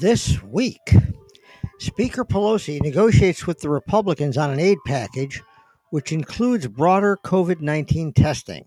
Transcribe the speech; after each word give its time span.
This 0.00 0.40
week, 0.44 0.94
Speaker 1.80 2.24
Pelosi 2.24 2.80
negotiates 2.80 3.48
with 3.48 3.58
the 3.58 3.68
Republicans 3.68 4.38
on 4.38 4.48
an 4.48 4.60
aid 4.60 4.78
package 4.86 5.42
which 5.90 6.12
includes 6.12 6.68
broader 6.68 7.18
COVID 7.24 7.60
19 7.60 8.12
testing. 8.12 8.64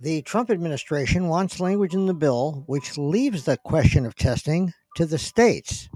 The 0.00 0.22
Trump 0.22 0.50
administration 0.50 1.28
wants 1.28 1.60
language 1.60 1.92
in 1.92 2.06
the 2.06 2.14
bill 2.14 2.64
which 2.66 2.96
leaves 2.96 3.44
the 3.44 3.58
question 3.58 4.06
of 4.06 4.14
testing 4.14 4.72
to 4.96 5.04
the 5.04 5.18
states. 5.18 5.90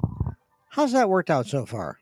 How's 0.69 0.93
that 0.93 1.09
worked 1.09 1.31
out 1.31 1.47
so 1.47 1.65
far? 1.65 1.97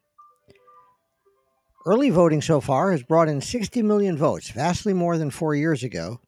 Early 1.87 2.11
voting 2.11 2.43
so 2.43 2.61
far 2.61 2.91
has 2.91 3.05
brought 3.05 3.29
in 3.29 3.41
60 3.41 3.81
million 3.83 4.17
votes, 4.19 4.51
vastly 4.51 4.93
more 4.93 5.19
than 5.19 5.31
four 5.31 5.55
years 5.55 5.85
ago, 5.85 6.21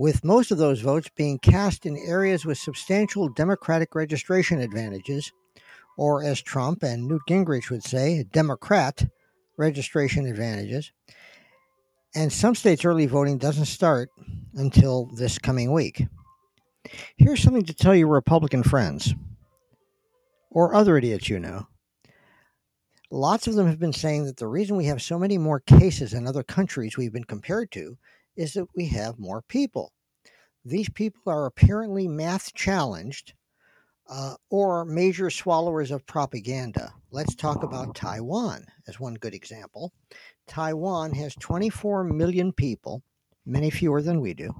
with 0.00 0.24
most 0.24 0.50
of 0.50 0.56
those 0.56 0.80
votes 0.80 1.10
being 1.14 1.38
cast 1.38 1.84
in 1.84 1.94
areas 1.98 2.46
with 2.46 2.56
substantial 2.56 3.28
Democratic 3.28 3.94
registration 3.94 4.58
advantages, 4.58 5.30
or 5.98 6.24
as 6.24 6.40
Trump 6.40 6.82
and 6.82 7.06
Newt 7.06 7.20
Gingrich 7.28 7.68
would 7.68 7.84
say, 7.84 8.24
Democrat 8.32 9.06
registration 9.58 10.24
advantages. 10.24 10.90
And 12.14 12.32
some 12.32 12.54
states' 12.54 12.86
early 12.86 13.04
voting 13.04 13.36
doesn't 13.36 13.66
start 13.66 14.08
until 14.54 15.10
this 15.16 15.38
coming 15.38 15.70
week. 15.70 16.06
Here's 17.18 17.42
something 17.42 17.66
to 17.66 17.74
tell 17.74 17.94
your 17.94 18.08
Republican 18.08 18.62
friends, 18.62 19.14
or 20.50 20.74
other 20.74 20.96
idiots 20.96 21.28
you 21.28 21.38
know. 21.38 21.66
Lots 23.10 23.46
of 23.46 23.54
them 23.54 23.66
have 23.66 23.78
been 23.78 23.92
saying 23.92 24.24
that 24.24 24.38
the 24.38 24.46
reason 24.46 24.76
we 24.76 24.86
have 24.86 25.02
so 25.02 25.18
many 25.18 25.36
more 25.36 25.60
cases 25.60 26.14
in 26.14 26.26
other 26.26 26.42
countries 26.42 26.96
we've 26.96 27.12
been 27.12 27.24
compared 27.24 27.70
to 27.72 27.98
is 28.36 28.54
that 28.54 28.66
we 28.74 28.86
have 28.86 29.18
more 29.18 29.42
people. 29.42 29.92
These 30.64 30.90
people 30.90 31.32
are 31.32 31.46
apparently 31.46 32.06
math 32.06 32.54
challenged 32.54 33.34
uh, 34.08 34.34
or 34.50 34.84
major 34.84 35.30
swallowers 35.30 35.90
of 35.90 36.06
propaganda. 36.06 36.92
Let's 37.10 37.34
talk 37.34 37.62
about 37.62 37.94
Taiwan 37.94 38.66
as 38.88 38.98
one 38.98 39.14
good 39.14 39.34
example. 39.34 39.92
Taiwan 40.46 41.12
has 41.14 41.34
24 41.36 42.04
million 42.04 42.52
people, 42.52 43.02
many 43.46 43.70
fewer 43.70 44.02
than 44.02 44.20
we 44.20 44.34
do. 44.34 44.52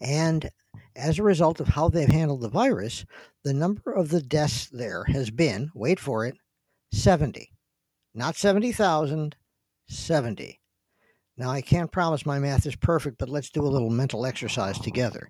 And 0.00 0.50
as 0.96 1.18
a 1.18 1.22
result 1.22 1.60
of 1.60 1.68
how 1.68 1.88
they've 1.88 2.08
handled 2.08 2.40
the 2.40 2.48
virus, 2.48 3.04
the 3.44 3.52
number 3.52 3.92
of 3.92 4.08
the 4.08 4.22
deaths 4.22 4.66
there 4.66 5.04
has 5.04 5.30
been, 5.30 5.70
wait 5.74 6.00
for 6.00 6.24
it, 6.26 6.36
70. 6.92 7.52
Not 8.14 8.34
70,000, 8.34 9.36
70. 9.88 10.60
Now, 11.38 11.50
I 11.50 11.60
can't 11.60 11.92
promise 11.92 12.24
my 12.24 12.38
math 12.38 12.66
is 12.66 12.76
perfect, 12.76 13.18
but 13.18 13.28
let's 13.28 13.50
do 13.50 13.62
a 13.62 13.68
little 13.68 13.90
mental 13.90 14.24
exercise 14.24 14.78
together. 14.78 15.28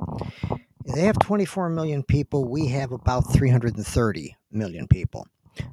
They 0.95 1.03
have 1.03 1.19
24 1.19 1.71
million 1.71 2.05
people. 2.05 2.49
We 2.49 2.69
have 2.69 2.93
about 2.93 3.33
330 3.33 4.37
million 4.53 4.87
people. 4.87 5.27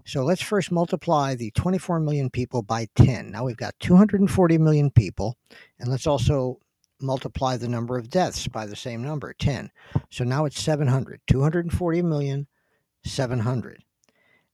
So 0.06 0.24
let's 0.24 0.42
first 0.42 0.72
multiply 0.72 1.36
the 1.36 1.52
24 1.52 2.00
million 2.00 2.30
people 2.30 2.64
by 2.64 2.88
10. 2.96 3.32
Now 3.32 3.46
we've 3.46 3.58
got 3.58 3.78
240 3.80 4.58
million 4.58 4.90
people. 4.90 5.38
And 5.80 5.90
let's 5.90 6.08
also 6.08 6.60
multiply 7.00 7.58
the 7.58 7.68
number 7.68 7.98
of 7.98 8.10
deaths 8.10 8.48
by 8.48 8.66
the 8.66 8.76
same 8.76 9.04
number, 9.04 9.34
10. 9.34 9.70
So 10.10 10.24
now 10.24 10.46
it's 10.46 10.60
700. 10.60 11.22
240 11.28 12.02
million, 12.02 12.48
700. 13.04 13.84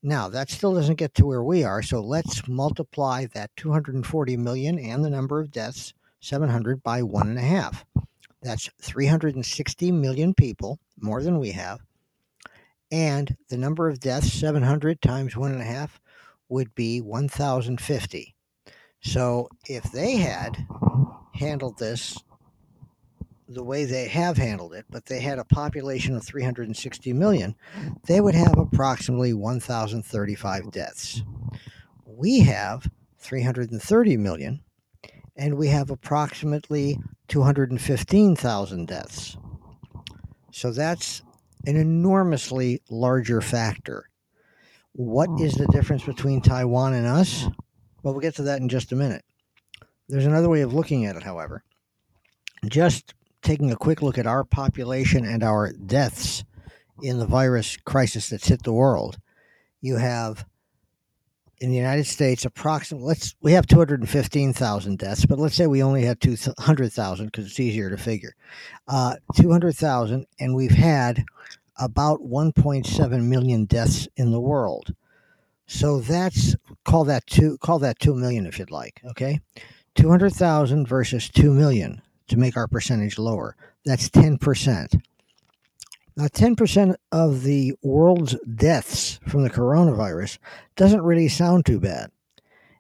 Now, 0.02 0.30
that 0.30 0.50
still 0.50 0.74
doesn't 0.74 0.96
get 0.96 1.14
to 1.16 1.26
where 1.26 1.44
we 1.44 1.64
are, 1.64 1.82
so 1.82 2.00
let's 2.00 2.48
multiply 2.48 3.26
that 3.34 3.52
240 3.58 4.38
million 4.38 4.80
and 4.80 5.04
the 5.04 5.10
number 5.10 5.42
of 5.42 5.52
deaths, 5.52 5.94
700, 6.22 6.82
by 6.82 7.04
one 7.04 7.28
and 7.28 7.38
a 7.38 7.42
half. 7.42 7.86
That's 8.42 8.70
360 8.82 9.92
million 9.92 10.34
people, 10.34 10.80
more 10.98 11.22
than 11.22 11.38
we 11.38 11.52
have. 11.52 11.82
And 12.92 13.36
the 13.50 13.58
number 13.58 13.90
of 13.90 14.00
deaths, 14.00 14.32
700 14.32 15.02
times 15.02 15.36
one 15.36 15.52
and 15.52 15.62
a 15.62 15.66
half, 15.66 16.00
would 16.48 16.74
be 16.76 17.02
1,050. 17.02 18.36
So 19.02 19.50
if 19.68 19.84
they 19.92 20.16
had 20.16 20.66
handled 21.34 21.78
this 21.78 22.18
the 23.50 23.64
way 23.64 23.84
they 23.84 24.08
have 24.08 24.38
handled 24.38 24.74
it, 24.74 24.86
but 24.90 25.08
they 25.08 25.20
had 25.20 25.40
a 25.40 25.44
population 25.44 26.16
of 26.16 26.24
360 26.24 27.14
million, 27.14 27.56
they 28.06 28.22
would 28.22 28.36
have 28.36 28.58
approximately 28.58 29.34
1,035 29.34 30.72
deaths. 30.72 31.24
We 32.06 32.42
have 32.42 32.88
330 33.18 34.18
million, 34.18 34.62
and 35.36 35.58
we 35.58 35.68
have 35.70 35.90
approximately 35.90 37.00
215,000 37.28 38.88
deaths. 38.88 39.36
So 40.52 40.72
that's 40.72 41.24
an 41.66 41.76
enormously 41.76 42.82
larger 42.90 43.42
factor. 43.42 44.10
What 44.94 45.30
is 45.42 45.56
the 45.56 45.68
difference 45.68 46.04
between 46.04 46.42
Taiwan 46.42 46.94
and 46.94 47.08
us? 47.08 47.46
Well, 48.04 48.14
we'll 48.14 48.22
get 48.22 48.36
to 48.36 48.44
that 48.44 48.62
in 48.62 48.70
just 48.70 48.92
a 48.92 48.96
minute. 48.96 49.24
There's 50.08 50.26
another 50.26 50.50
way 50.50 50.62
of 50.62 50.74
looking 50.74 51.06
at 51.06 51.16
it, 51.16 51.24
however. 51.24 51.64
Just 52.68 53.14
taking 53.42 53.72
a 53.72 53.76
quick 53.76 54.02
look 54.02 54.18
at 54.18 54.28
our 54.28 54.44
population 54.44 55.26
and 55.26 55.44
our 55.44 55.72
deaths 55.74 56.44
in 57.02 57.20
the 57.20 57.26
virus 57.26 57.78
crisis 57.78 58.30
that's 58.30 58.48
hit 58.48 58.64
the 58.64 58.74
world, 58.74 59.18
you 59.82 59.98
have 59.98 60.46
in 61.60 61.70
the 61.70 61.76
United 61.76 62.06
States 62.06 62.46
approximately 62.46 63.08
let's 63.08 63.36
we 63.42 63.52
have 63.52 63.68
215,000 63.68 64.98
deaths, 64.98 65.26
but 65.26 65.40
let's 65.40 65.56
say 65.56 65.68
we 65.68 65.84
only 65.84 66.04
had 66.04 66.20
200,000 66.22 67.26
because 67.26 67.46
it's 67.46 67.60
easier 67.60 67.90
to 67.90 67.98
figure. 67.98 68.36
Uh, 68.88 69.16
200,000 69.36 70.26
and 70.40 70.56
we've 70.56 70.72
had 70.72 71.24
about 71.78 72.22
1.7 72.22 73.24
million 73.24 73.66
deaths 73.66 74.08
in 74.18 74.32
the 74.32 74.40
world. 74.40 74.94
So 75.68 76.00
that's 76.00 76.56
call 76.84 77.06
that 77.06 77.28
two 77.28 77.58
call 77.60 77.80
that 77.80 78.00
2 78.00 78.16
million 78.16 78.46
if 78.46 78.58
you'd 78.58 78.72
like, 78.72 79.02
okay? 79.06 79.40
200,000 79.96 80.88
versus 80.88 81.30
2 81.30 81.54
million 81.54 82.02
to 82.30 82.38
make 82.38 82.58
our 82.58 82.68
percentage 82.68 83.18
lower. 83.18 83.56
That's 83.86 84.10
10%. 84.10 85.02
Now, 86.16 86.26
10% 86.26 86.96
of 87.12 87.44
the 87.44 87.74
world's 87.82 88.36
deaths 88.44 89.20
from 89.26 89.44
the 89.44 89.50
coronavirus 89.50 90.38
doesn't 90.76 91.02
really 91.02 91.30
sound 91.30 91.66
too 91.66 91.80
bad, 91.80 92.12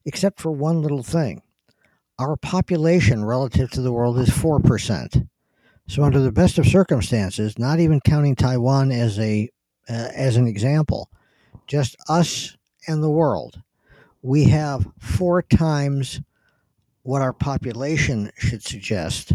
except 0.03 0.41
for 0.41 0.51
one 0.51 0.81
little 0.81 1.03
thing. 1.03 1.41
Our 2.17 2.35
population 2.35 3.23
relative 3.23 3.71
to 3.71 3.81
the 3.81 3.93
world 3.93 4.19
is 4.19 4.29
4%. 4.29 5.27
So, 5.87 6.03
under 6.03 6.19
the 6.19 6.33
best 6.33 6.57
of 6.57 6.67
circumstances, 6.67 7.57
not 7.57 7.79
even 7.79 8.01
counting 8.01 8.35
Taiwan 8.35 8.91
as, 8.91 9.17
a, 9.17 9.49
uh, 9.89 10.09
as 10.13 10.35
an 10.35 10.45
example, 10.45 11.09
just 11.65 11.95
us 12.09 12.57
and 12.87 13.01
the 13.01 13.09
world, 13.09 13.61
we 14.21 14.45
have 14.45 14.85
four 14.99 15.41
times 15.41 16.19
what 17.03 17.21
our 17.21 17.33
population 17.33 18.31
should 18.37 18.63
suggest 18.63 19.33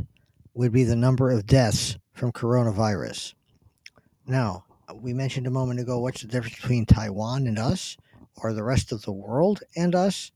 would 0.54 0.72
be 0.72 0.84
the 0.84 0.96
number 0.96 1.30
of 1.30 1.46
deaths 1.46 1.98
from 2.12 2.32
coronavirus. 2.32 3.34
Now, 4.26 4.64
we 4.94 5.12
mentioned 5.12 5.46
a 5.46 5.50
moment 5.50 5.80
ago 5.80 5.98
what's 5.98 6.22
the 6.22 6.28
difference 6.28 6.56
between 6.56 6.86
Taiwan 6.86 7.46
and 7.46 7.58
us, 7.58 7.96
or 8.36 8.52
the 8.52 8.62
rest 8.62 8.92
of 8.92 9.02
the 9.02 9.12
world 9.12 9.60
and 9.76 9.94
us? 9.94 10.30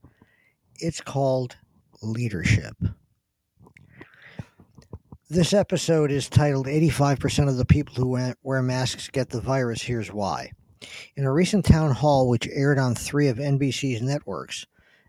It's 0.75 1.01
called 1.01 1.55
leadership. 2.01 2.75
This 5.29 5.53
episode 5.53 6.11
is 6.11 6.27
titled 6.27 6.65
85% 6.65 7.49
of 7.49 7.57
the 7.57 7.65
people 7.65 7.93
who 7.95 8.33
wear 8.41 8.61
masks 8.63 9.09
get 9.09 9.29
the 9.29 9.41
virus. 9.41 9.83
Here's 9.83 10.11
why. 10.11 10.51
In 11.15 11.23
a 11.23 11.31
recent 11.31 11.65
town 11.65 11.91
hall, 11.91 12.27
which 12.27 12.47
aired 12.47 12.79
on 12.79 12.95
three 12.95 13.27
of 13.27 13.37
NBC's 13.37 14.01
networks, 14.01 14.65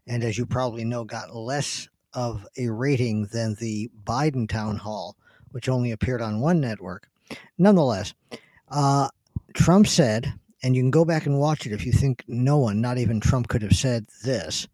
and 0.06 0.22
as 0.22 0.36
you 0.36 0.44
probably 0.44 0.84
know, 0.84 1.04
got 1.04 1.34
less 1.34 1.88
of 2.14 2.46
a 2.56 2.68
rating 2.68 3.26
than 3.26 3.54
the 3.60 3.90
Biden 4.04 4.48
town 4.48 4.76
hall, 4.76 5.16
which 5.52 5.68
only 5.68 5.92
appeared 5.92 6.22
on 6.22 6.40
one 6.40 6.60
network. 6.60 7.08
Nonetheless, 7.58 8.14
uh, 8.68 9.08
Trump 9.54 9.86
said, 9.86 10.32
and 10.62 10.76
you 10.76 10.82
can 10.82 10.90
go 10.90 11.04
back 11.04 11.26
and 11.26 11.38
watch 11.38 11.66
it 11.66 11.72
if 11.72 11.86
you 11.86 11.92
think 11.92 12.24
no 12.26 12.58
one, 12.58 12.80
not 12.80 12.98
even 12.98 13.20
Trump, 13.20 13.48
could 13.48 13.62
have 13.62 13.76
said 13.76 14.06
this, 14.24 14.68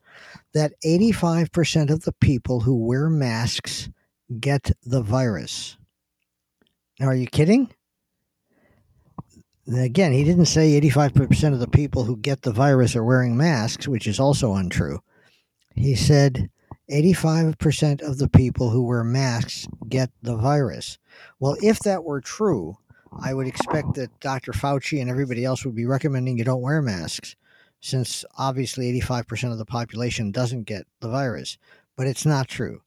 that 0.55 0.73
85% 0.85 1.91
of 1.91 2.03
the 2.03 2.13
people 2.13 2.61
who 2.61 2.75
wear 2.75 3.09
masks 3.09 3.89
get 4.41 4.71
the 4.85 5.03
virus. 5.03 5.77
Now, 6.99 7.07
are 7.07 7.15
you 7.15 7.27
kidding? 7.27 7.73
Again, 9.73 10.13
he 10.13 10.25
didn't 10.25 10.47
say 10.47 10.81
85% 10.81 11.53
of 11.53 11.61
the 11.61 11.69
people 11.69 12.05
who 12.05 12.17
get 12.17 12.43
the 12.43 12.53
virus 12.53 12.95
are 12.95 13.05
wearing 13.05 13.37
masks, 13.37 13.89
which 13.89 14.07
is 14.07 14.21
also 14.21 14.55
untrue. 14.55 15.01
He 15.75 15.95
said 15.95 16.51
85% 16.91 18.03
of 18.03 18.19
the 18.19 18.29
people 18.29 18.71
who 18.71 18.85
wear 18.85 19.03
masks 19.03 19.67
get 19.89 20.11
the 20.23 20.37
virus. 20.37 20.99
Well, 21.41 21.57
if 21.61 21.81
that 21.81 22.05
were 22.05 22.21
true, 22.21 22.79
I 23.13 23.35
would 23.35 23.47
expect 23.47 23.95
that 23.95 24.19
Dr. 24.21 24.53
Fauci 24.53 25.01
and 25.01 25.11
everybody 25.11 25.45
else 25.45 25.65
would 25.65 25.75
be 25.75 25.87
recommending 25.87 26.39
you 26.39 26.45
don't 26.45 26.61
wear 26.61 26.83
masks, 26.83 27.35
since 27.81 28.25
obviously 28.39 28.93
85% 29.01 29.53
of 29.53 29.59
the 29.59 29.65
population 29.65 30.31
doesn't 30.31 30.65
get 30.65 30.87
the 31.01 31.09
virus. 31.09 31.59
But 31.97 32.07
it's 32.07 32.27
not 32.27 32.49
true. 32.49 32.83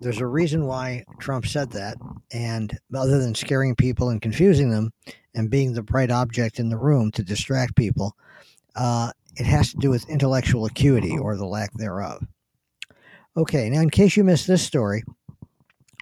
There's 0.00 0.20
a 0.20 0.26
reason 0.26 0.66
why 0.66 1.04
Trump 1.18 1.46
said 1.46 1.70
that. 1.72 1.98
And 2.32 2.76
other 2.94 3.18
than 3.18 3.34
scaring 3.34 3.76
people 3.76 4.08
and 4.08 4.22
confusing 4.22 4.70
them 4.70 4.92
and 5.34 5.50
being 5.50 5.74
the 5.74 5.82
bright 5.82 6.10
object 6.10 6.58
in 6.58 6.70
the 6.70 6.78
room 6.78 7.10
to 7.12 7.22
distract 7.22 7.76
people, 7.76 8.16
uh, 8.76 9.12
it 9.36 9.46
has 9.46 9.70
to 9.72 9.76
do 9.76 9.90
with 9.90 10.08
intellectual 10.08 10.64
acuity 10.64 11.16
or 11.18 11.36
the 11.36 11.46
lack 11.46 11.72
thereof. 11.74 12.26
Okay, 13.36 13.70
now 13.70 13.80
in 13.80 13.90
case 13.90 14.16
you 14.16 14.24
missed 14.24 14.48
this 14.48 14.62
story, 14.62 15.04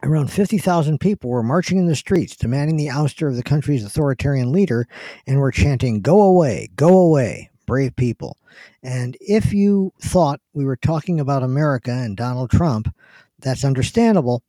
around 0.03 0.33
50,000 0.33 0.99
people 0.99 1.29
were 1.29 1.43
marching 1.43 1.79
in 1.79 1.87
the 1.87 1.95
streets 1.95 2.35
demanding 2.35 2.77
the 2.77 2.87
ouster 2.87 3.29
of 3.29 3.37
the 3.37 3.43
country's 3.43 3.85
authoritarian 3.85 4.51
leader 4.51 4.87
and 5.27 5.39
were 5.39 5.53
chanting, 5.53 6.01
Go 6.01 6.23
away, 6.23 6.71
go 6.75 6.97
away, 6.99 7.51
brave 7.67 7.95
people. 7.97 8.39
And 8.83 9.15
if 9.21 9.53
you 9.53 9.93
thought 10.01 10.41
we 10.55 10.65
were 10.65 10.77
talking 10.77 11.21
about 11.21 11.43
America 11.43 11.93
and 11.93 12.17
Donald 12.17 12.51
Trump, 12.51 12.95
that's 13.39 13.65
understandable, 13.65 14.43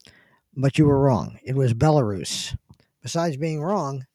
but 0.56 0.78
you 0.78 0.86
were 0.86 1.02
wrong. 1.02 1.38
It 1.44 1.56
was 1.56 1.74
Belarus. 1.74 2.56
Besides 3.02 3.36
being 3.36 3.62
wrong, 3.62 4.06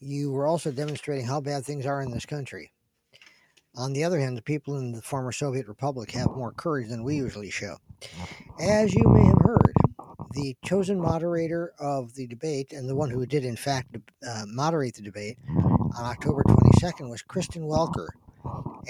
you 0.00 0.32
were 0.32 0.46
also 0.46 0.72
demonstrating 0.72 1.26
how 1.26 1.40
bad 1.40 1.64
things 1.64 1.86
are 1.86 2.02
in 2.02 2.10
this 2.10 2.26
country. 2.26 2.72
On 3.76 3.92
the 3.92 4.04
other 4.04 4.18
hand, 4.18 4.36
the 4.36 4.42
people 4.42 4.78
in 4.78 4.92
the 4.92 5.02
former 5.02 5.32
Soviet 5.32 5.68
Republic 5.68 6.10
have 6.12 6.30
more 6.34 6.52
courage 6.52 6.88
than 6.88 7.04
we 7.04 7.16
usually 7.16 7.50
show. 7.50 7.76
As 8.58 8.94
you 8.94 9.04
may 9.06 9.24
have 9.24 9.40
heard, 9.42 9.74
the 10.32 10.56
chosen 10.64 10.98
moderator 10.98 11.72
of 11.78 12.14
the 12.14 12.26
debate, 12.26 12.72
and 12.72 12.88
the 12.88 12.94
one 12.94 13.10
who 13.10 13.26
did, 13.26 13.44
in 13.44 13.56
fact, 13.56 13.96
uh, 14.26 14.44
moderate 14.46 14.94
the 14.94 15.02
debate 15.02 15.38
on 15.48 16.04
October 16.04 16.42
22nd, 16.44 17.10
was 17.10 17.22
Kristen 17.22 17.64
Welker. 17.64 18.08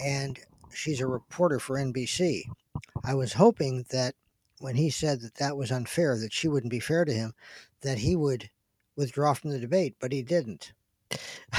And 0.04 0.38
she's 0.72 1.00
a 1.00 1.06
reporter 1.06 1.58
for 1.58 1.76
NBC. 1.76 2.42
I 3.04 3.14
was 3.14 3.32
hoping 3.32 3.86
that 3.90 4.14
when 4.60 4.76
he 4.76 4.90
said 4.90 5.20
that 5.22 5.34
that 5.36 5.56
was 5.56 5.72
unfair, 5.72 6.16
that 6.18 6.32
she 6.32 6.48
wouldn't 6.48 6.70
be 6.70 6.80
fair 6.80 7.04
to 7.04 7.12
him, 7.12 7.34
that 7.80 7.98
he 7.98 8.14
would 8.14 8.50
withdraw 8.94 9.34
from 9.34 9.50
the 9.50 9.58
debate, 9.58 9.96
but 10.00 10.12
he 10.12 10.22
didn't. 10.22 10.72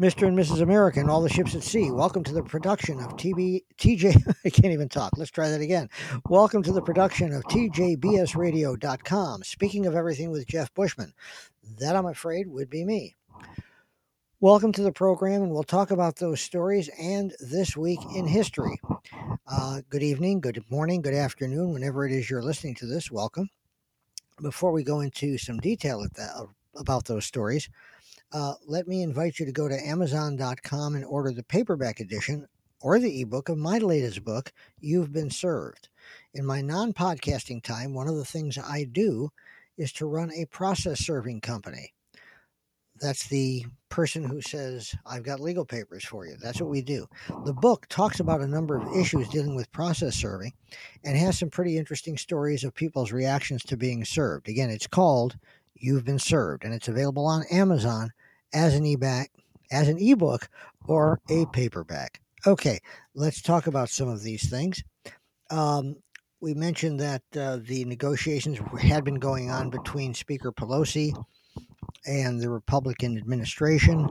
Mr. 0.00 0.26
and 0.26 0.38
Mrs. 0.38 0.62
America 0.62 0.98
and 0.98 1.10
all 1.10 1.20
the 1.20 1.28
ships 1.28 1.54
at 1.54 1.62
sea, 1.62 1.90
welcome 1.90 2.24
to 2.24 2.32
the 2.32 2.42
production 2.42 2.98
of 3.00 3.16
TB, 3.16 3.64
TJ. 3.76 4.34
I 4.44 4.50
can't 4.50 4.72
even 4.72 4.88
talk. 4.88 5.12
Let's 5.18 5.30
try 5.30 5.50
that 5.50 5.60
again. 5.60 5.90
Welcome 6.30 6.62
to 6.62 6.72
the 6.72 6.80
production 6.80 7.32
of 7.34 7.42
TJBSRadio.com. 7.44 9.42
Speaking 9.44 9.84
of 9.84 9.94
everything 9.94 10.30
with 10.30 10.46
Jeff 10.46 10.72
Bushman, 10.72 11.12
that 11.78 11.96
I'm 11.96 12.06
afraid 12.06 12.46
would 12.48 12.70
be 12.70 12.82
me. 12.82 13.14
Welcome 14.40 14.72
to 14.72 14.82
the 14.82 14.92
program, 14.92 15.42
and 15.42 15.52
we'll 15.52 15.64
talk 15.64 15.90
about 15.90 16.16
those 16.16 16.40
stories 16.40 16.88
and 16.98 17.34
this 17.40 17.76
week 17.76 18.00
in 18.14 18.26
history. 18.26 18.80
Uh, 19.46 19.82
good 19.90 20.02
evening, 20.02 20.40
good 20.40 20.64
morning, 20.70 21.02
good 21.02 21.12
afternoon, 21.12 21.74
whenever 21.74 22.06
it 22.06 22.12
is 22.12 22.30
you're 22.30 22.42
listening 22.42 22.74
to 22.76 22.86
this. 22.86 23.10
Welcome. 23.10 23.50
Before 24.40 24.72
we 24.72 24.82
go 24.82 25.00
into 25.00 25.36
some 25.36 25.58
detail 25.58 26.06
that, 26.14 26.46
about 26.74 27.04
those 27.04 27.26
stories, 27.26 27.68
uh, 28.32 28.54
let 28.66 28.86
me 28.86 29.02
invite 29.02 29.38
you 29.38 29.46
to 29.46 29.52
go 29.52 29.68
to 29.68 29.86
Amazon.com 29.86 30.94
and 30.94 31.04
order 31.04 31.32
the 31.32 31.42
paperback 31.42 32.00
edition 32.00 32.46
or 32.80 32.98
the 32.98 33.20
ebook 33.20 33.48
of 33.48 33.58
my 33.58 33.78
latest 33.78 34.24
book, 34.24 34.52
You've 34.78 35.12
Been 35.12 35.30
Served. 35.30 35.88
In 36.32 36.46
my 36.46 36.62
non 36.62 36.92
podcasting 36.92 37.62
time, 37.62 37.92
one 37.92 38.08
of 38.08 38.16
the 38.16 38.24
things 38.24 38.56
I 38.56 38.84
do 38.84 39.30
is 39.76 39.92
to 39.94 40.06
run 40.06 40.30
a 40.32 40.46
process 40.46 41.00
serving 41.00 41.40
company. 41.40 41.92
That's 43.00 43.28
the 43.28 43.64
person 43.88 44.24
who 44.24 44.42
says, 44.42 44.94
I've 45.06 45.22
got 45.22 45.40
legal 45.40 45.64
papers 45.64 46.04
for 46.04 46.26
you. 46.26 46.36
That's 46.40 46.60
what 46.60 46.70
we 46.70 46.82
do. 46.82 47.06
The 47.46 47.54
book 47.54 47.86
talks 47.88 48.20
about 48.20 48.42
a 48.42 48.46
number 48.46 48.76
of 48.76 48.94
issues 48.94 49.28
dealing 49.28 49.56
with 49.56 49.72
process 49.72 50.14
serving 50.14 50.52
and 51.02 51.16
has 51.16 51.38
some 51.38 51.48
pretty 51.48 51.78
interesting 51.78 52.18
stories 52.18 52.62
of 52.62 52.74
people's 52.74 53.10
reactions 53.10 53.62
to 53.64 53.76
being 53.76 54.04
served. 54.04 54.48
Again, 54.48 54.68
it's 54.68 54.86
called 54.86 55.36
You've 55.74 56.04
Been 56.04 56.18
Served, 56.18 56.64
and 56.64 56.74
it's 56.74 56.88
available 56.88 57.26
on 57.26 57.44
Amazon 57.50 58.12
as 58.52 58.74
an 58.74 58.84
e-back, 58.84 59.30
as 59.70 59.88
an 59.88 59.98
ebook 59.98 60.48
or 60.86 61.20
a 61.28 61.46
paperback. 61.46 62.20
Okay, 62.46 62.80
let's 63.14 63.42
talk 63.42 63.66
about 63.66 63.90
some 63.90 64.08
of 64.08 64.22
these 64.22 64.48
things. 64.48 64.82
Um, 65.50 65.96
we 66.40 66.54
mentioned 66.54 66.98
that 67.00 67.22
uh, 67.36 67.58
the 67.62 67.84
negotiations 67.84 68.58
had 68.80 69.04
been 69.04 69.18
going 69.18 69.50
on 69.50 69.68
between 69.68 70.14
Speaker 70.14 70.52
Pelosi 70.52 71.12
and 72.06 72.40
the 72.40 72.48
Republican 72.48 73.18
administration. 73.18 74.08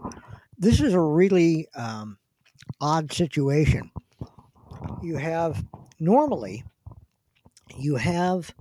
This 0.58 0.80
is 0.80 0.94
a 0.94 1.00
really 1.00 1.68
um, 1.76 2.18
odd 2.82 3.12
situation. 3.12 3.90
You 5.02 5.18
have 5.18 5.66
normally 6.00 6.64
you 7.78 7.96
have 7.96 8.54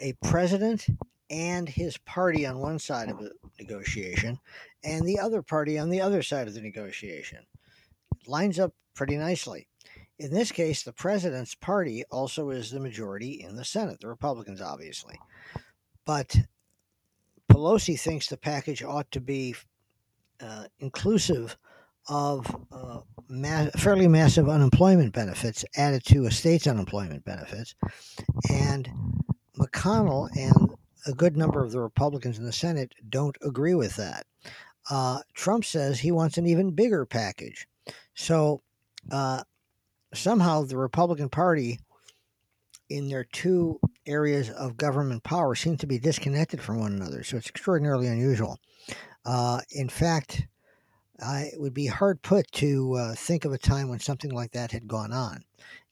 a 0.00 0.12
president 0.22 0.86
and 1.30 1.68
his 1.68 1.96
party 1.98 2.46
on 2.46 2.58
one 2.58 2.78
side 2.78 3.08
of 3.08 3.18
the 3.18 3.32
negotiation 3.58 4.38
and 4.86 5.04
the 5.04 5.18
other 5.18 5.42
party 5.42 5.78
on 5.78 5.90
the 5.90 6.00
other 6.00 6.22
side 6.22 6.46
of 6.46 6.54
the 6.54 6.60
negotiation. 6.60 7.40
lines 8.26 8.58
up 8.58 8.72
pretty 8.94 9.16
nicely. 9.16 9.66
In 10.18 10.32
this 10.32 10.50
case, 10.50 10.82
the 10.82 10.92
president's 10.92 11.54
party 11.54 12.04
also 12.10 12.50
is 12.50 12.70
the 12.70 12.80
majority 12.80 13.42
in 13.42 13.56
the 13.56 13.64
Senate, 13.64 14.00
the 14.00 14.08
Republicans, 14.08 14.62
obviously. 14.62 15.18
But 16.06 16.36
Pelosi 17.52 18.00
thinks 18.00 18.28
the 18.28 18.36
package 18.36 18.82
ought 18.82 19.10
to 19.12 19.20
be 19.20 19.54
uh, 20.40 20.64
inclusive 20.78 21.56
of 22.08 22.46
uh, 22.72 23.00
ma- 23.28 23.70
fairly 23.76 24.08
massive 24.08 24.48
unemployment 24.48 25.12
benefits 25.12 25.64
added 25.76 26.04
to 26.04 26.26
a 26.26 26.30
state's 26.30 26.66
unemployment 26.66 27.24
benefits. 27.24 27.74
And 28.48 28.88
McConnell 29.58 30.30
and 30.36 30.76
a 31.06 31.12
good 31.12 31.36
number 31.36 31.62
of 31.64 31.72
the 31.72 31.80
Republicans 31.80 32.38
in 32.38 32.44
the 32.44 32.52
Senate 32.52 32.92
don't 33.08 33.36
agree 33.42 33.74
with 33.74 33.96
that. 33.96 34.26
Uh, 34.88 35.20
Trump 35.34 35.64
says 35.64 35.98
he 35.98 36.12
wants 36.12 36.38
an 36.38 36.46
even 36.46 36.70
bigger 36.70 37.04
package. 37.04 37.66
So 38.14 38.62
uh, 39.10 39.42
somehow 40.14 40.62
the 40.62 40.78
Republican 40.78 41.28
Party, 41.28 41.80
in 42.88 43.08
their 43.08 43.24
two 43.24 43.80
areas 44.06 44.48
of 44.50 44.76
government 44.76 45.24
power, 45.24 45.54
seem 45.54 45.76
to 45.78 45.86
be 45.86 45.98
disconnected 45.98 46.60
from 46.60 46.78
one 46.78 46.92
another. 46.92 47.24
So 47.24 47.36
it's 47.36 47.48
extraordinarily 47.48 48.06
unusual. 48.06 48.58
Uh, 49.24 49.60
in 49.72 49.88
fact, 49.88 50.46
I 51.20 51.50
would 51.56 51.74
be 51.74 51.86
hard 51.86 52.22
put 52.22 52.50
to 52.52 52.94
uh, 52.94 53.14
think 53.14 53.44
of 53.44 53.52
a 53.52 53.58
time 53.58 53.88
when 53.88 53.98
something 53.98 54.30
like 54.30 54.52
that 54.52 54.70
had 54.70 54.86
gone 54.86 55.12
on. 55.12 55.44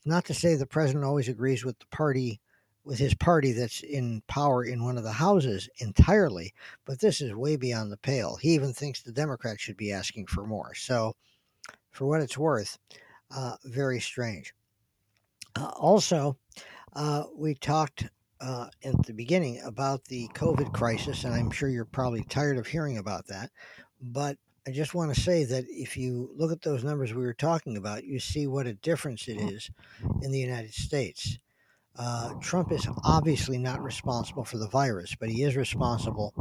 Not 0.04 0.26
to 0.26 0.34
say 0.34 0.54
the 0.54 0.66
president 0.66 1.04
always 1.04 1.28
agrees 1.28 1.64
with 1.64 1.78
the 1.78 1.86
party 1.86 2.40
with 2.84 2.98
his 2.98 3.14
party 3.14 3.52
that's 3.52 3.80
in 3.82 4.22
power 4.26 4.64
in 4.64 4.84
one 4.84 4.98
of 4.98 5.04
the 5.04 5.12
houses 5.12 5.68
entirely, 5.78 6.52
but 6.84 7.00
this 7.00 7.20
is 7.20 7.34
way 7.34 7.56
beyond 7.56 7.90
the 7.90 7.96
pale. 7.96 8.36
He 8.36 8.50
even 8.50 8.72
thinks 8.72 9.02
the 9.02 9.12
Democrats 9.12 9.62
should 9.62 9.76
be 9.76 9.92
asking 9.92 10.26
for 10.26 10.46
more. 10.46 10.74
So, 10.74 11.16
for 11.90 12.06
what 12.06 12.20
it's 12.20 12.36
worth, 12.36 12.78
uh, 13.34 13.56
very 13.64 14.00
strange. 14.00 14.54
Uh, 15.56 15.70
also, 15.76 16.36
uh, 16.94 17.24
we 17.34 17.54
talked 17.54 18.08
uh, 18.40 18.68
at 18.82 19.06
the 19.06 19.12
beginning 19.12 19.60
about 19.64 20.04
the 20.04 20.28
COVID 20.34 20.72
crisis, 20.72 21.24
and 21.24 21.32
I'm 21.32 21.50
sure 21.50 21.68
you're 21.68 21.84
probably 21.84 22.24
tired 22.24 22.58
of 22.58 22.66
hearing 22.66 22.98
about 22.98 23.26
that. 23.28 23.50
But 24.00 24.36
I 24.66 24.70
just 24.70 24.94
want 24.94 25.14
to 25.14 25.20
say 25.20 25.44
that 25.44 25.64
if 25.68 25.96
you 25.96 26.30
look 26.36 26.50
at 26.50 26.62
those 26.62 26.84
numbers 26.84 27.14
we 27.14 27.24
were 27.24 27.34
talking 27.34 27.76
about, 27.76 28.04
you 28.04 28.18
see 28.18 28.46
what 28.46 28.66
a 28.66 28.74
difference 28.74 29.28
it 29.28 29.38
is 29.38 29.70
in 30.22 30.32
the 30.32 30.38
United 30.38 30.74
States. 30.74 31.38
Uh, 31.96 32.34
Trump 32.40 32.72
is 32.72 32.86
obviously 33.04 33.58
not 33.58 33.82
responsible 33.82 34.44
for 34.44 34.58
the 34.58 34.68
virus, 34.68 35.14
but 35.14 35.28
he 35.28 35.42
is 35.42 35.56
responsible 35.56 36.34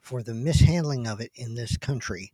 for 0.00 0.22
the 0.22 0.34
mishandling 0.34 1.06
of 1.06 1.20
it 1.20 1.30
in 1.34 1.54
this 1.54 1.76
country 1.76 2.32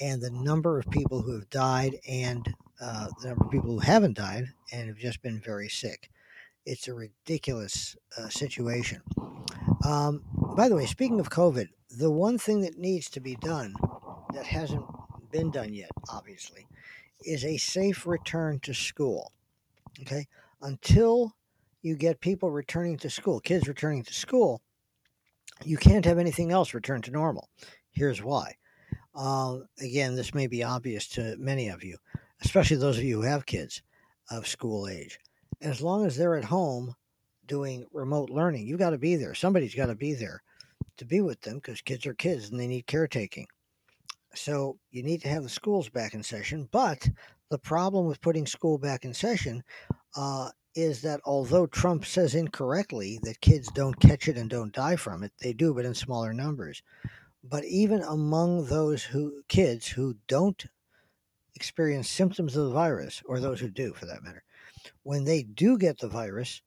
and 0.00 0.20
the 0.20 0.30
number 0.30 0.78
of 0.78 0.88
people 0.90 1.22
who 1.22 1.32
have 1.32 1.48
died 1.50 1.98
and 2.08 2.54
uh, 2.80 3.08
the 3.20 3.28
number 3.28 3.44
of 3.44 3.50
people 3.50 3.70
who 3.70 3.78
haven't 3.78 4.16
died 4.16 4.46
and 4.72 4.88
have 4.88 4.98
just 4.98 5.22
been 5.22 5.40
very 5.40 5.68
sick. 5.68 6.10
It's 6.64 6.88
a 6.88 6.94
ridiculous 6.94 7.96
uh, 8.18 8.28
situation. 8.28 9.02
Um, 9.84 10.22
by 10.56 10.68
the 10.68 10.76
way, 10.76 10.86
speaking 10.86 11.20
of 11.20 11.30
COVID, 11.30 11.68
the 11.90 12.10
one 12.10 12.38
thing 12.38 12.62
that 12.62 12.78
needs 12.78 13.08
to 13.10 13.20
be 13.20 13.36
done 13.36 13.74
that 14.34 14.44
hasn't 14.44 14.84
been 15.30 15.50
done 15.50 15.72
yet, 15.72 15.90
obviously, 16.10 16.66
is 17.24 17.44
a 17.44 17.56
safe 17.56 18.06
return 18.06 18.58
to 18.60 18.74
school. 18.74 19.32
Okay? 20.00 20.26
Until 20.60 21.35
you 21.86 21.96
get 21.96 22.20
people 22.20 22.50
returning 22.50 22.96
to 22.98 23.08
school, 23.08 23.38
kids 23.38 23.68
returning 23.68 24.02
to 24.02 24.12
school, 24.12 24.60
you 25.64 25.76
can't 25.76 26.04
have 26.04 26.18
anything 26.18 26.50
else 26.50 26.74
return 26.74 27.00
to 27.02 27.12
normal. 27.12 27.48
Here's 27.92 28.22
why. 28.22 28.56
Uh, 29.14 29.58
again, 29.80 30.16
this 30.16 30.34
may 30.34 30.48
be 30.48 30.64
obvious 30.64 31.06
to 31.10 31.36
many 31.38 31.68
of 31.68 31.84
you, 31.84 31.96
especially 32.42 32.76
those 32.76 32.98
of 32.98 33.04
you 33.04 33.22
who 33.22 33.28
have 33.28 33.46
kids 33.46 33.82
of 34.30 34.48
school 34.48 34.88
age. 34.88 35.16
As 35.62 35.80
long 35.80 36.04
as 36.04 36.16
they're 36.16 36.36
at 36.36 36.44
home 36.44 36.92
doing 37.46 37.86
remote 37.92 38.30
learning, 38.30 38.66
you've 38.66 38.80
got 38.80 38.90
to 38.90 38.98
be 38.98 39.14
there. 39.14 39.34
Somebody's 39.34 39.74
got 39.74 39.86
to 39.86 39.94
be 39.94 40.12
there 40.12 40.42
to 40.96 41.04
be 41.04 41.20
with 41.20 41.40
them 41.40 41.54
because 41.54 41.80
kids 41.80 42.04
are 42.04 42.14
kids 42.14 42.50
and 42.50 42.58
they 42.58 42.66
need 42.66 42.88
caretaking. 42.88 43.46
So 44.34 44.76
you 44.90 45.04
need 45.04 45.22
to 45.22 45.28
have 45.28 45.44
the 45.44 45.48
schools 45.48 45.88
back 45.88 46.14
in 46.14 46.22
session. 46.22 46.68
But 46.72 47.08
the 47.48 47.58
problem 47.58 48.06
with 48.06 48.20
putting 48.20 48.44
school 48.44 48.76
back 48.76 49.04
in 49.04 49.14
session 49.14 49.62
uh, 50.16 50.50
is 50.76 51.00
that 51.02 51.20
although 51.24 51.66
Trump 51.66 52.04
says 52.04 52.34
incorrectly 52.34 53.18
that 53.22 53.40
kids 53.40 53.68
don't 53.72 53.98
catch 53.98 54.28
it 54.28 54.36
and 54.36 54.50
don't 54.50 54.74
die 54.74 54.96
from 54.96 55.22
it, 55.22 55.32
they 55.40 55.52
do, 55.52 55.72
but 55.72 55.86
in 55.86 55.94
smaller 55.94 56.34
numbers. 56.34 56.82
But 57.42 57.64
even 57.64 58.02
among 58.02 58.66
those 58.66 59.02
who 59.02 59.42
kids 59.48 59.88
who 59.88 60.16
don't 60.28 60.64
experience 61.54 62.10
symptoms 62.10 62.56
of 62.56 62.66
the 62.66 62.74
virus, 62.74 63.22
or 63.24 63.40
those 63.40 63.58
who 63.58 63.70
do 63.70 63.94
for 63.94 64.04
that 64.04 64.22
matter, 64.22 64.44
when 65.02 65.24
they 65.24 65.42
do 65.42 65.78
get 65.78 65.98
the 65.98 66.08
virus, 66.08 66.60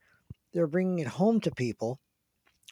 they're 0.53 0.67
bringing 0.67 0.99
it 0.99 1.07
home 1.07 1.39
to 1.41 1.51
people 1.51 1.99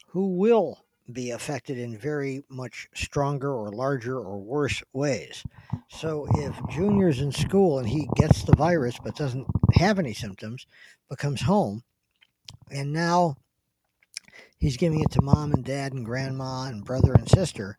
who 0.07 0.35
will 0.37 0.86
be 1.11 1.31
affected 1.31 1.77
in 1.77 1.97
very 1.97 2.43
much 2.49 2.87
stronger 2.93 3.53
or 3.53 3.71
larger 3.71 4.19
or 4.19 4.39
worse 4.39 4.83
ways. 4.93 5.43
So 5.89 6.27
if 6.35 6.55
Junior's 6.69 7.21
in 7.21 7.31
school 7.31 7.79
and 7.79 7.87
he 7.87 8.09
gets 8.15 8.43
the 8.43 8.55
virus 8.55 8.97
but 9.03 9.15
doesn't 9.15 9.47
have 9.73 9.99
any 9.99 10.13
symptoms, 10.13 10.67
but 11.09 11.17
comes 11.17 11.41
home, 11.41 11.83
and 12.69 12.91
now 12.91 13.37
he's 14.57 14.77
giving 14.77 14.99
it 14.99 15.11
to 15.11 15.21
mom 15.21 15.53
and 15.53 15.63
dad 15.63 15.93
and 15.93 16.05
grandma 16.05 16.63
and 16.63 16.83
brother 16.83 17.13
and 17.13 17.29
sister, 17.29 17.77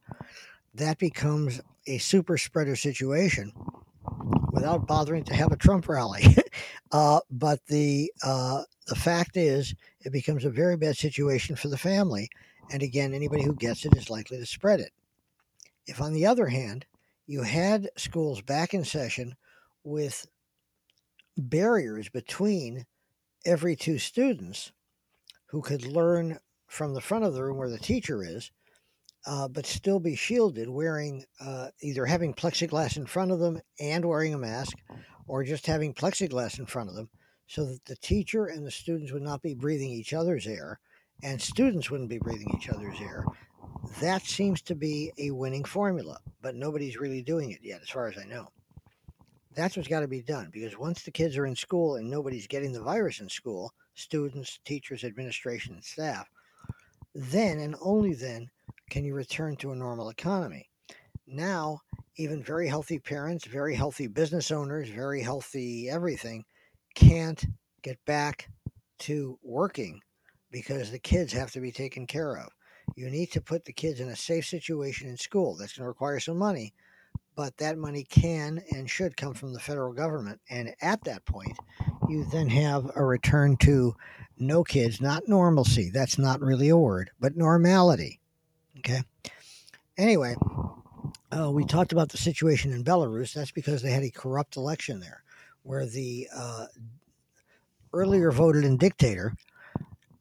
that 0.74 0.98
becomes 0.98 1.60
a 1.86 1.98
super 1.98 2.38
spreader 2.38 2.76
situation 2.76 3.52
without 4.52 4.86
bothering 4.86 5.24
to 5.24 5.34
have 5.34 5.52
a 5.52 5.56
Trump 5.56 5.88
rally. 5.88 6.36
uh, 6.92 7.20
but 7.30 7.60
the 7.66 8.10
uh, 8.22 8.62
the 8.86 8.94
fact 8.94 9.36
is, 9.36 9.74
it 10.00 10.12
becomes 10.12 10.46
a 10.46 10.50
very 10.50 10.76
bad 10.76 10.96
situation 10.96 11.56
for 11.56 11.68
the 11.68 11.76
family 11.76 12.30
and 12.70 12.82
again, 12.82 13.14
anybody 13.14 13.42
who 13.42 13.54
gets 13.54 13.84
it 13.84 13.96
is 13.96 14.10
likely 14.10 14.38
to 14.38 14.46
spread 14.46 14.80
it. 14.80 14.92
If, 15.86 16.00
on 16.00 16.12
the 16.12 16.26
other 16.26 16.48
hand, 16.48 16.86
you 17.26 17.42
had 17.42 17.90
schools 17.96 18.42
back 18.42 18.74
in 18.74 18.84
session 18.84 19.36
with 19.84 20.26
barriers 21.36 22.08
between 22.08 22.86
every 23.46 23.76
two 23.76 23.98
students 23.98 24.72
who 25.46 25.62
could 25.62 25.86
learn 25.86 26.38
from 26.66 26.94
the 26.94 27.00
front 27.00 27.24
of 27.24 27.34
the 27.34 27.42
room 27.42 27.56
where 27.56 27.70
the 27.70 27.78
teacher 27.78 28.22
is, 28.22 28.50
uh, 29.26 29.48
but 29.48 29.66
still 29.66 30.00
be 30.00 30.14
shielded, 30.14 30.68
wearing 30.68 31.24
uh, 31.40 31.68
either 31.80 32.04
having 32.04 32.34
plexiglass 32.34 32.96
in 32.96 33.06
front 33.06 33.30
of 33.30 33.38
them 33.38 33.60
and 33.80 34.04
wearing 34.04 34.34
a 34.34 34.38
mask, 34.38 34.76
or 35.26 35.44
just 35.44 35.66
having 35.66 35.94
plexiglass 35.94 36.58
in 36.58 36.66
front 36.66 36.88
of 36.88 36.94
them 36.94 37.08
so 37.46 37.64
that 37.64 37.84
the 37.86 37.96
teacher 37.96 38.46
and 38.46 38.66
the 38.66 38.70
students 38.70 39.10
would 39.10 39.22
not 39.22 39.42
be 39.42 39.54
breathing 39.54 39.90
each 39.90 40.12
other's 40.12 40.46
air 40.46 40.78
and 41.22 41.40
students 41.40 41.90
wouldn't 41.90 42.10
be 42.10 42.18
breathing 42.18 42.52
each 42.56 42.68
other's 42.68 43.00
air. 43.00 43.24
That 44.00 44.22
seems 44.22 44.62
to 44.62 44.74
be 44.74 45.12
a 45.18 45.30
winning 45.30 45.64
formula, 45.64 46.18
but 46.42 46.54
nobody's 46.54 46.98
really 46.98 47.22
doing 47.22 47.50
it 47.50 47.60
yet, 47.62 47.80
as 47.82 47.88
far 47.88 48.06
as 48.06 48.18
I 48.18 48.24
know. 48.24 48.48
That's 49.54 49.76
what's 49.76 49.88
got 49.88 50.00
to 50.00 50.08
be 50.08 50.22
done 50.22 50.50
because 50.52 50.78
once 50.78 51.02
the 51.02 51.10
kids 51.10 51.36
are 51.36 51.46
in 51.46 51.56
school 51.56 51.96
and 51.96 52.08
nobody's 52.08 52.46
getting 52.46 52.72
the 52.72 52.82
virus 52.82 53.20
in 53.20 53.28
school, 53.28 53.72
students, 53.94 54.60
teachers, 54.64 55.02
administration, 55.02 55.74
and 55.74 55.84
staff, 55.84 56.28
then 57.14 57.58
and 57.58 57.74
only 57.80 58.14
then 58.14 58.48
can 58.90 59.04
you 59.04 59.14
return 59.14 59.56
to 59.56 59.72
a 59.72 59.76
normal 59.76 60.10
economy. 60.10 60.68
Now, 61.26 61.80
even 62.16 62.42
very 62.42 62.68
healthy 62.68 62.98
parents, 62.98 63.44
very 63.46 63.74
healthy 63.74 64.06
business 64.06 64.50
owners, 64.50 64.88
very 64.88 65.22
healthy 65.22 65.90
everything 65.90 66.44
can't 66.94 67.44
get 67.82 67.98
back 68.06 68.48
to 69.00 69.38
working 69.42 70.00
because 70.50 70.90
the 70.90 70.98
kids 70.98 71.32
have 71.32 71.50
to 71.52 71.60
be 71.60 71.72
taken 71.72 72.06
care 72.06 72.36
of. 72.36 72.50
You 72.96 73.10
need 73.10 73.30
to 73.32 73.40
put 73.40 73.64
the 73.64 73.72
kids 73.72 74.00
in 74.00 74.08
a 74.08 74.16
safe 74.16 74.46
situation 74.46 75.08
in 75.08 75.16
school. 75.16 75.56
That's 75.56 75.74
going 75.76 75.84
to 75.84 75.88
require 75.88 76.20
some 76.20 76.38
money, 76.38 76.74
but 77.36 77.56
that 77.58 77.78
money 77.78 78.04
can 78.04 78.62
and 78.72 78.88
should 78.88 79.16
come 79.16 79.34
from 79.34 79.52
the 79.52 79.60
federal 79.60 79.92
government. 79.92 80.40
And 80.48 80.74
at 80.80 81.04
that 81.04 81.24
point, 81.26 81.58
you 82.08 82.24
then 82.24 82.48
have 82.48 82.90
a 82.96 83.04
return 83.04 83.56
to 83.58 83.94
no 84.38 84.64
kids, 84.64 85.00
not 85.00 85.28
normalcy. 85.28 85.90
That's 85.90 86.18
not 86.18 86.40
really 86.40 86.70
a 86.70 86.76
word, 86.76 87.10
but 87.20 87.36
normality. 87.36 88.20
Okay. 88.78 89.02
Anyway, 89.96 90.36
uh, 91.36 91.50
we 91.50 91.64
talked 91.64 91.92
about 91.92 92.08
the 92.08 92.16
situation 92.16 92.72
in 92.72 92.84
Belarus. 92.84 93.34
That's 93.34 93.50
because 93.50 93.82
they 93.82 93.90
had 93.90 94.04
a 94.04 94.10
corrupt 94.10 94.56
election 94.56 95.00
there, 95.00 95.22
where 95.62 95.86
the 95.86 96.28
uh, 96.34 96.66
earlier 97.92 98.30
voted 98.30 98.64
in 98.64 98.76
dictator 98.76 99.34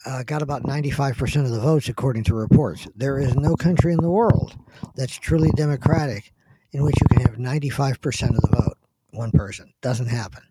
uh, 0.07 0.23
got 0.23 0.41
about 0.41 0.63
95% 0.63 1.43
of 1.43 1.51
the 1.51 1.59
votes, 1.59 1.89
according 1.89 2.23
to 2.25 2.33
reports. 2.33 2.87
There 2.95 3.19
is 3.19 3.35
no 3.35 3.55
country 3.55 3.91
in 3.91 3.99
the 3.99 4.09
world 4.09 4.55
that's 4.95 5.17
truly 5.17 5.49
democratic 5.55 6.31
in 6.71 6.83
which 6.83 6.95
you 7.01 7.07
can 7.09 7.25
have 7.25 7.37
95% 7.37 8.29
of 8.29 8.35
the 8.35 8.55
vote, 8.55 8.77
one 9.11 9.31
person. 9.31 9.73
Doesn't 9.81 10.07
happen. 10.07 10.41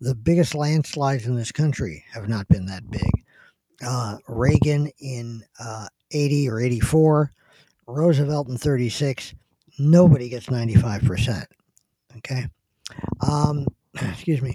The 0.00 0.14
biggest 0.14 0.54
landslides 0.54 1.26
in 1.26 1.36
this 1.36 1.52
country 1.52 2.04
have 2.12 2.28
not 2.28 2.48
been 2.48 2.66
that 2.66 2.90
big. 2.90 3.10
Uh, 3.86 4.16
Reagan 4.26 4.90
in 4.98 5.42
uh, 5.60 5.86
80 6.10 6.48
or 6.48 6.60
84, 6.60 7.30
Roosevelt 7.86 8.48
in 8.48 8.58
36, 8.58 9.34
nobody 9.78 10.28
gets 10.28 10.46
95%. 10.46 11.44
Okay. 12.16 12.46
Um, 13.20 13.66
excuse 13.94 14.42
me. 14.42 14.52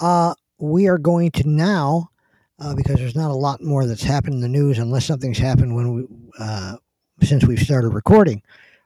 Uh, 0.00 0.34
we 0.58 0.86
are 0.86 0.98
going 0.98 1.30
to 1.30 1.48
now 1.48 2.10
uh, 2.58 2.74
because 2.74 2.96
there's 2.96 3.16
not 3.16 3.30
a 3.30 3.34
lot 3.34 3.62
more 3.62 3.86
that's 3.86 4.02
happened 4.02 4.34
in 4.34 4.40
the 4.40 4.48
news 4.48 4.78
unless 4.78 5.04
something's 5.04 5.38
happened 5.38 5.74
when 5.74 5.94
we 5.94 6.06
uh, 6.38 6.76
since 7.22 7.44
we've 7.44 7.60
started 7.60 7.90
recording. 7.90 8.42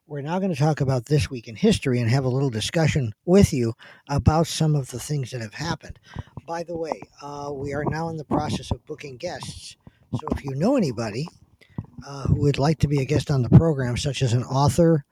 We're 0.07 0.23
now 0.23 0.41
going 0.41 0.53
to 0.53 0.59
talk 0.59 0.81
about 0.81 1.07
this 1.07 1.31
week 1.31 1.47
in 1.47 1.55
history 1.55 2.01
and 2.01 2.11
have 2.11 2.25
a 2.25 2.29
little 2.29 2.51
discussion 2.51 3.13
with 3.27 3.53
you 3.53 3.75
about 4.09 4.49
some 4.49 4.75
of 4.75 4.91
the 4.91 4.99
things 4.99 5.31
that 5.31 5.41
have 5.41 5.55
happened. 5.55 6.01
By 6.49 6.65
the 6.65 6.77
way, 6.77 7.01
uh, 7.23 7.51
we 7.53 7.73
are 7.75 7.85
now 7.85 8.09
in 8.09 8.17
the 8.17 8.25
process 8.25 8.73
of 8.73 8.85
booking 8.87 9.19
guests. 9.19 9.77
So 10.13 10.27
if 10.33 10.45
you 10.45 10.57
know 10.57 10.77
anybody 10.77 11.29
uh, 12.05 12.25
who 12.25 12.41
would 12.43 12.59
like 12.59 12.79
to 12.81 12.89
be 12.89 13.01
a 13.01 13.05
guest 13.05 13.31
on 13.31 13.43
the 13.43 13.51
program, 13.51 13.97
such 13.97 14.23
as 14.23 14.33
an 14.33 14.43
author, 14.43 15.05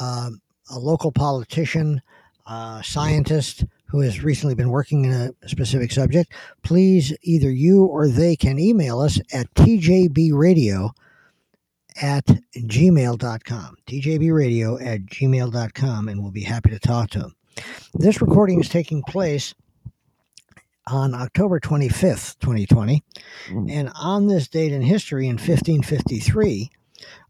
um, 0.00 0.40
a 0.70 0.78
local 0.78 1.12
politician, 1.12 2.02
uh, 2.46 2.82
scientist, 2.82 3.64
who 3.90 4.00
has 4.00 4.22
recently 4.22 4.54
been 4.54 4.70
working 4.70 5.04
in 5.04 5.12
a 5.12 5.48
specific 5.48 5.90
subject, 5.90 6.32
please 6.62 7.12
either 7.22 7.50
you 7.50 7.84
or 7.84 8.08
they 8.08 8.36
can 8.36 8.58
email 8.58 9.00
us 9.00 9.20
at 9.32 9.52
tjbradio 9.54 10.90
at 12.00 12.24
gmail.com. 12.54 13.76
tjbradio 13.86 14.86
at 14.86 15.00
gmail.com, 15.06 16.08
and 16.08 16.22
we'll 16.22 16.30
be 16.30 16.42
happy 16.42 16.70
to 16.70 16.78
talk 16.78 17.10
to 17.10 17.18
them. 17.18 17.34
This 17.94 18.22
recording 18.22 18.60
is 18.60 18.68
taking 18.68 19.02
place 19.02 19.54
on 20.86 21.14
October 21.14 21.58
25th, 21.60 22.38
2020. 22.38 23.02
And 23.68 23.90
on 24.00 24.26
this 24.28 24.48
date 24.48 24.72
in 24.72 24.82
history, 24.82 25.26
in 25.26 25.36
1553, 25.36 26.70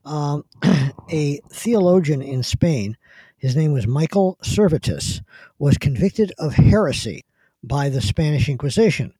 um, 0.04 0.44
a 1.10 1.40
theologian 1.50 2.22
in 2.22 2.42
Spain 2.42 2.96
his 3.40 3.56
name 3.56 3.72
was 3.72 3.86
Michael 3.86 4.38
Servetus, 4.42 5.22
was 5.58 5.78
convicted 5.78 6.32
of 6.38 6.52
heresy 6.52 7.24
by 7.64 7.88
the 7.88 8.02
Spanish 8.02 8.48
Inquisition. 8.48 9.14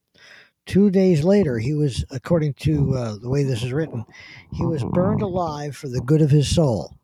Two 0.67 0.91
days 0.91 1.23
later, 1.23 1.57
he 1.57 1.73
was, 1.73 2.05
according 2.11 2.53
to 2.53 2.93
uh, 2.95 3.15
the 3.19 3.29
way 3.29 3.43
this 3.43 3.63
is 3.63 3.73
written, 3.73 4.05
he 4.53 4.63
was 4.63 4.83
burned 4.83 5.23
alive 5.23 5.75
for 5.75 5.87
the 5.87 6.01
good 6.01 6.21
of 6.21 6.29
his 6.29 6.47
soul. 6.47 6.95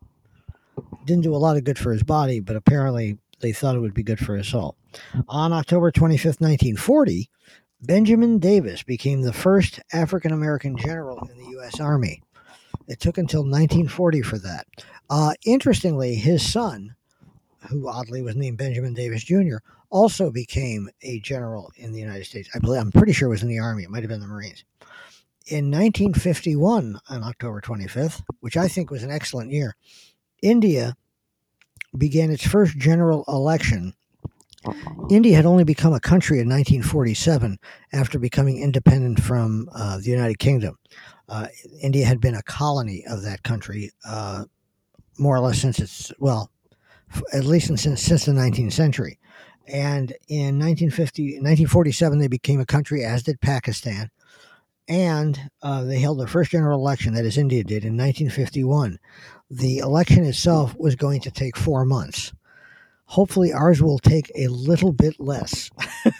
Didn't 1.04 1.24
do 1.24 1.34
a 1.34 1.36
lot 1.36 1.56
of 1.56 1.64
good 1.64 1.78
for 1.78 1.92
his 1.92 2.04
body, 2.04 2.38
but 2.38 2.54
apparently 2.54 3.18
they 3.40 3.52
thought 3.52 3.74
it 3.74 3.80
would 3.80 3.94
be 3.94 4.04
good 4.04 4.20
for 4.20 4.36
his 4.36 4.46
soul. 4.46 4.76
On 5.28 5.52
October 5.52 5.90
25th, 5.90 6.40
1940, 6.40 7.28
Benjamin 7.82 8.38
Davis 8.38 8.84
became 8.84 9.22
the 9.22 9.32
first 9.32 9.80
African 9.92 10.32
American 10.32 10.76
general 10.76 11.28
in 11.28 11.36
the 11.36 11.50
U.S. 11.50 11.80
Army. 11.80 12.22
It 12.86 13.00
took 13.00 13.18
until 13.18 13.42
1940 13.42 14.22
for 14.22 14.38
that. 14.38 14.66
Uh, 15.10 15.34
interestingly, 15.44 16.14
his 16.14 16.48
son, 16.48 16.94
who 17.68 17.88
oddly 17.88 18.22
was 18.22 18.36
named 18.36 18.58
Benjamin 18.58 18.94
Davis 18.94 19.24
Jr., 19.24 19.56
also 19.90 20.30
became 20.30 20.88
a 21.02 21.20
general 21.20 21.72
in 21.76 21.92
the 21.92 22.00
United 22.00 22.24
States. 22.24 22.48
I 22.54 22.58
believe 22.58 22.80
I'm 22.80 22.92
pretty 22.92 23.12
sure 23.12 23.28
it 23.28 23.30
was 23.30 23.42
in 23.42 23.48
the 23.48 23.58
Army. 23.58 23.84
It 23.84 23.90
might 23.90 24.02
have 24.02 24.10
been 24.10 24.20
the 24.20 24.26
Marines. 24.26 24.64
In 25.46 25.70
1951, 25.70 27.00
on 27.08 27.22
October 27.22 27.60
25th, 27.60 28.22
which 28.40 28.56
I 28.56 28.68
think 28.68 28.90
was 28.90 29.02
an 29.02 29.10
excellent 29.10 29.50
year, 29.50 29.76
India 30.42 30.94
began 31.96 32.30
its 32.30 32.46
first 32.46 32.76
general 32.76 33.24
election. 33.28 33.94
India 35.08 35.34
had 35.34 35.46
only 35.46 35.64
become 35.64 35.94
a 35.94 36.00
country 36.00 36.38
in 36.40 36.48
1947 36.48 37.58
after 37.92 38.18
becoming 38.18 38.60
independent 38.60 39.20
from 39.20 39.70
uh, 39.74 39.96
the 39.98 40.10
United 40.10 40.38
Kingdom. 40.38 40.76
Uh, 41.28 41.46
India 41.82 42.04
had 42.04 42.20
been 42.20 42.34
a 42.34 42.42
colony 42.42 43.04
of 43.08 43.22
that 43.22 43.42
country 43.42 43.90
uh, 44.06 44.44
more 45.18 45.36
or 45.36 45.40
less 45.40 45.60
since 45.60 45.78
its, 45.78 46.12
well, 46.18 46.50
at 47.32 47.44
least 47.44 47.66
since, 47.76 48.02
since 48.02 48.24
the 48.24 48.32
19th 48.32 48.72
century. 48.72 49.18
And 49.66 50.12
in 50.28 50.58
1950, 50.58 51.34
1947, 51.34 52.18
they 52.18 52.28
became 52.28 52.60
a 52.60 52.66
country, 52.66 53.04
as 53.04 53.22
did 53.22 53.40
Pakistan. 53.40 54.10
And 54.88 55.38
uh, 55.62 55.84
they 55.84 55.98
held 55.98 56.18
their 56.18 56.26
first 56.26 56.50
general 56.50 56.80
election, 56.80 57.14
that 57.14 57.26
is, 57.26 57.36
India 57.36 57.62
did, 57.62 57.84
in 57.84 57.96
1951. 57.96 58.98
The 59.50 59.78
election 59.78 60.24
itself 60.24 60.74
was 60.78 60.96
going 60.96 61.20
to 61.20 61.30
take 61.30 61.56
four 61.56 61.84
months. 61.84 62.32
Hopefully, 63.04 63.52
ours 63.52 63.82
will 63.82 63.98
take 63.98 64.30
a 64.34 64.48
little 64.48 64.92
bit 64.92 65.18
less. 65.20 65.70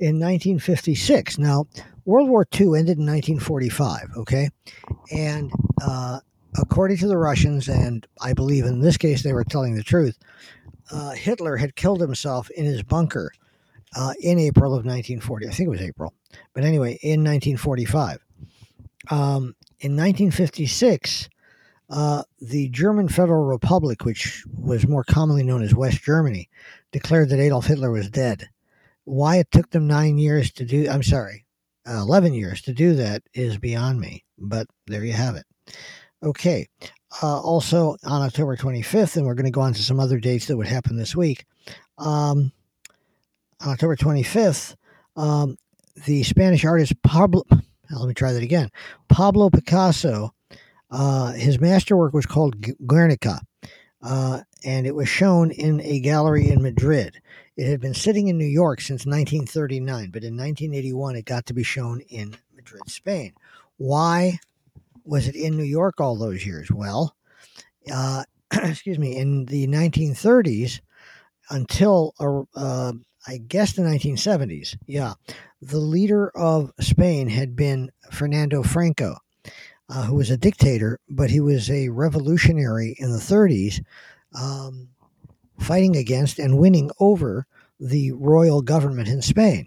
in 0.00 0.18
1956. 0.18 1.38
Now, 1.38 1.66
World 2.06 2.28
War 2.28 2.46
II 2.58 2.78
ended 2.78 2.98
in 2.98 3.06
1945, 3.06 4.08
okay? 4.16 4.48
And 5.12 5.52
uh, 5.82 6.20
according 6.58 6.96
to 6.98 7.08
the 7.08 7.18
Russians, 7.18 7.68
and 7.68 8.06
I 8.20 8.32
believe 8.32 8.64
in 8.64 8.80
this 8.80 8.96
case 8.96 9.22
they 9.22 9.32
were 9.32 9.44
telling 9.44 9.74
the 9.74 9.82
truth, 9.82 10.18
uh, 10.90 11.10
Hitler 11.10 11.56
had 11.56 11.76
killed 11.76 12.00
himself 12.00 12.50
in 12.50 12.64
his 12.64 12.82
bunker 12.82 13.32
uh, 13.96 14.14
in 14.20 14.38
April 14.38 14.72
of 14.72 14.84
1940. 14.84 15.46
I 15.46 15.50
think 15.50 15.66
it 15.66 15.70
was 15.70 15.80
April. 15.80 16.14
But 16.54 16.64
anyway, 16.64 16.98
in 17.02 17.24
1945. 17.24 18.18
Um, 19.10 19.54
in 19.80 19.96
1956, 19.96 21.28
uh, 21.88 22.22
the 22.40 22.68
German 22.68 23.08
Federal 23.08 23.44
Republic, 23.44 24.04
which 24.04 24.44
was 24.56 24.86
more 24.86 25.04
commonly 25.04 25.42
known 25.42 25.62
as 25.62 25.74
West 25.74 26.02
Germany, 26.02 26.48
declared 26.92 27.28
that 27.30 27.40
Adolf 27.40 27.66
Hitler 27.66 27.90
was 27.90 28.08
dead. 28.08 28.48
Why 29.04 29.36
it 29.36 29.50
took 29.50 29.70
them 29.70 29.86
nine 29.86 30.18
years 30.18 30.52
to 30.52 30.64
do, 30.64 30.88
I'm 30.88 31.02
sorry, 31.02 31.46
uh, 31.88 31.94
11 31.94 32.34
years 32.34 32.62
to 32.62 32.72
do 32.72 32.94
that 32.94 33.22
is 33.34 33.58
beyond 33.58 34.00
me, 34.00 34.24
but 34.38 34.68
there 34.86 35.04
you 35.04 35.14
have 35.14 35.34
it. 35.34 35.46
Okay. 36.22 36.68
Uh, 37.22 37.40
also 37.40 37.96
on 38.04 38.22
October 38.22 38.56
25th, 38.56 39.16
and 39.16 39.26
we're 39.26 39.34
going 39.34 39.44
to 39.46 39.50
go 39.50 39.60
on 39.60 39.72
to 39.74 39.82
some 39.82 39.98
other 39.98 40.20
dates 40.20 40.46
that 40.46 40.56
would 40.56 40.66
happen 40.66 40.96
this 40.96 41.16
week. 41.16 41.44
Um, 41.98 42.52
on 43.60 43.70
October 43.70 43.96
25th, 43.96 44.76
um, 45.16 45.56
the 46.06 46.22
Spanish 46.22 46.64
artist 46.64 46.94
Pablo, 47.02 47.42
let 47.90 48.06
me 48.06 48.14
try 48.14 48.32
that 48.32 48.42
again. 48.42 48.70
Pablo 49.08 49.50
Picasso, 49.50 50.32
uh, 50.90 51.32
his 51.32 51.60
masterwork 51.60 52.14
was 52.14 52.26
called 52.26 52.64
Guernica, 52.86 53.40
uh, 54.02 54.40
and 54.64 54.86
it 54.86 54.94
was 54.94 55.08
shown 55.08 55.50
in 55.50 55.80
a 55.80 56.00
gallery 56.00 56.48
in 56.48 56.62
Madrid. 56.62 57.20
It 57.56 57.68
had 57.68 57.80
been 57.80 57.94
sitting 57.94 58.28
in 58.28 58.38
New 58.38 58.46
York 58.46 58.80
since 58.80 59.04
1939, 59.04 60.10
but 60.10 60.22
in 60.22 60.36
1981 60.36 61.16
it 61.16 61.24
got 61.24 61.44
to 61.46 61.54
be 61.54 61.64
shown 61.64 62.00
in 62.08 62.36
Madrid, 62.54 62.82
Spain. 62.86 63.32
Why 63.76 64.38
was 65.04 65.28
it 65.28 65.34
in 65.34 65.56
New 65.56 65.64
York 65.64 66.00
all 66.00 66.16
those 66.16 66.44
years? 66.44 66.70
Well, 66.70 67.14
uh, 67.92 68.24
excuse 68.52 68.98
me, 68.98 69.16
in 69.16 69.46
the 69.46 69.66
1930s 69.66 70.80
until 71.50 72.14
uh, 72.18 72.92
I 73.26 73.38
guess 73.38 73.74
the 73.74 73.82
1970s, 73.82 74.76
yeah, 74.86 75.14
the 75.60 75.78
leader 75.78 76.30
of 76.30 76.72
Spain 76.80 77.28
had 77.28 77.54
been 77.54 77.90
Fernando 78.10 78.62
Franco, 78.62 79.16
uh, 79.88 80.04
who 80.04 80.14
was 80.14 80.30
a 80.30 80.36
dictator, 80.36 80.98
but 81.08 81.30
he 81.30 81.40
was 81.40 81.70
a 81.70 81.88
revolutionary 81.90 82.96
in 82.98 83.12
the 83.12 83.18
30s, 83.18 83.82
um, 84.40 84.88
fighting 85.58 85.96
against 85.96 86.38
and 86.38 86.58
winning 86.58 86.90
over 86.98 87.46
the 87.78 88.12
royal 88.12 88.62
government 88.62 89.08
in 89.08 89.20
Spain. 89.20 89.66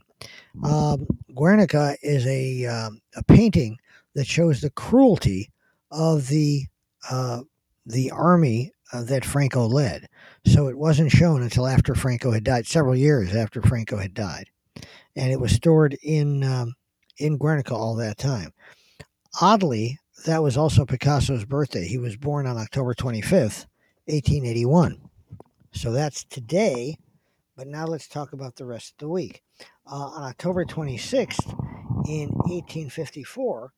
Um, 0.63 1.07
Guernica 1.35 1.97
is 2.03 2.25
a, 2.27 2.65
um, 2.65 3.01
a 3.15 3.23
painting 3.23 3.77
that 4.15 4.27
shows 4.27 4.61
the 4.61 4.69
cruelty 4.71 5.49
of 5.91 6.27
the 6.27 6.63
uh, 7.09 7.41
the 7.85 8.11
army 8.11 8.71
uh, 8.93 9.03
that 9.03 9.25
Franco 9.25 9.67
led. 9.67 10.07
So 10.45 10.67
it 10.67 10.77
wasn't 10.77 11.11
shown 11.11 11.41
until 11.41 11.67
after 11.67 11.95
Franco 11.95 12.31
had 12.31 12.43
died, 12.43 12.67
several 12.67 12.95
years 12.95 13.35
after 13.35 13.61
Franco 13.61 13.97
had 13.97 14.13
died, 14.13 14.49
and 15.15 15.31
it 15.31 15.39
was 15.39 15.51
stored 15.51 15.97
in 16.03 16.43
um, 16.43 16.73
in 17.17 17.37
Guernica 17.37 17.75
all 17.75 17.95
that 17.95 18.17
time. 18.17 18.51
Oddly, 19.41 19.99
that 20.25 20.43
was 20.43 20.57
also 20.57 20.85
Picasso's 20.85 21.45
birthday. 21.45 21.85
He 21.87 21.97
was 21.97 22.15
born 22.15 22.45
on 22.45 22.57
October 22.57 22.93
25th, 22.93 23.65
1881. 24.05 25.01
So 25.73 25.91
that's 25.91 26.23
today. 26.25 26.97
But 27.55 27.67
now 27.67 27.85
let's 27.85 28.07
talk 28.07 28.33
about 28.33 28.55
the 28.55 28.65
rest 28.65 28.93
of 28.93 28.97
the 28.97 29.09
week. 29.09 29.43
Uh, 29.85 29.95
on 29.95 30.23
October 30.23 30.65
26th, 30.65 31.47
in 32.07 32.29
1854, 32.29 33.71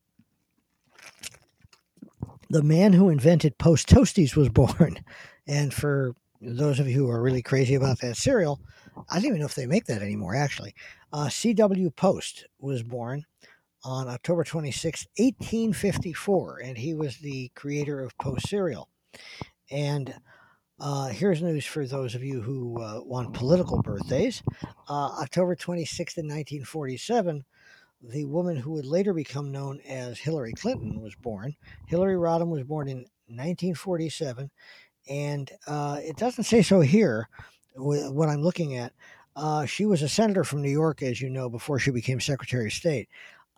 the 2.50 2.62
man 2.62 2.92
who 2.92 3.08
invented 3.08 3.58
Post 3.58 3.88
Toasties 3.88 4.36
was 4.36 4.48
born. 4.48 4.98
And 5.48 5.72
for 5.72 6.16
those 6.40 6.80
of 6.80 6.88
you 6.88 6.96
who 6.96 7.08
are 7.08 7.22
really 7.22 7.40
crazy 7.40 7.76
about 7.76 8.00
that 8.00 8.16
cereal, 8.16 8.60
I 9.08 9.14
don't 9.14 9.26
even 9.26 9.38
know 9.38 9.46
if 9.46 9.54
they 9.54 9.66
make 9.66 9.84
that 9.84 10.02
anymore, 10.02 10.34
actually. 10.34 10.74
Uh, 11.12 11.28
C.W. 11.28 11.88
Post 11.90 12.46
was 12.58 12.82
born 12.82 13.24
on 13.84 14.08
October 14.08 14.42
26, 14.42 15.06
1854, 15.16 16.62
and 16.64 16.76
he 16.76 16.94
was 16.94 17.18
the 17.18 17.52
creator 17.54 18.00
of 18.02 18.18
Post 18.18 18.48
cereal. 18.48 18.88
And 19.70 20.12
uh, 20.80 21.06
here's 21.08 21.42
news 21.42 21.64
for 21.64 21.86
those 21.86 22.14
of 22.16 22.24
you 22.24 22.40
who 22.40 22.82
uh, 22.82 23.00
want 23.04 23.32
political 23.32 23.80
birthdays. 23.80 24.42
Uh, 24.88 25.10
October 25.20 25.54
26th, 25.54 26.18
in 26.18 26.26
1947, 26.26 27.44
the 28.02 28.24
woman 28.24 28.56
who 28.56 28.72
would 28.72 28.86
later 28.86 29.12
become 29.12 29.50
known 29.50 29.80
as 29.88 30.18
Hillary 30.18 30.52
Clinton 30.52 31.00
was 31.00 31.14
born. 31.14 31.54
Hillary 31.86 32.14
Rodham 32.14 32.48
was 32.48 32.64
born 32.64 32.88
in 32.88 32.98
1947, 33.28 34.50
and 35.08 35.50
uh, 35.66 35.98
it 36.02 36.16
doesn't 36.16 36.44
say 36.44 36.62
so 36.62 36.80
here. 36.80 37.28
What 37.74 38.28
I'm 38.28 38.42
looking 38.42 38.76
at, 38.76 38.92
uh, 39.34 39.66
she 39.66 39.84
was 39.84 40.02
a 40.02 40.08
senator 40.08 40.44
from 40.44 40.62
New 40.62 40.70
York, 40.70 41.02
as 41.02 41.20
you 41.20 41.28
know, 41.28 41.48
before 41.48 41.78
she 41.78 41.90
became 41.90 42.20
Secretary 42.20 42.66
of 42.66 42.72
State. 42.72 43.08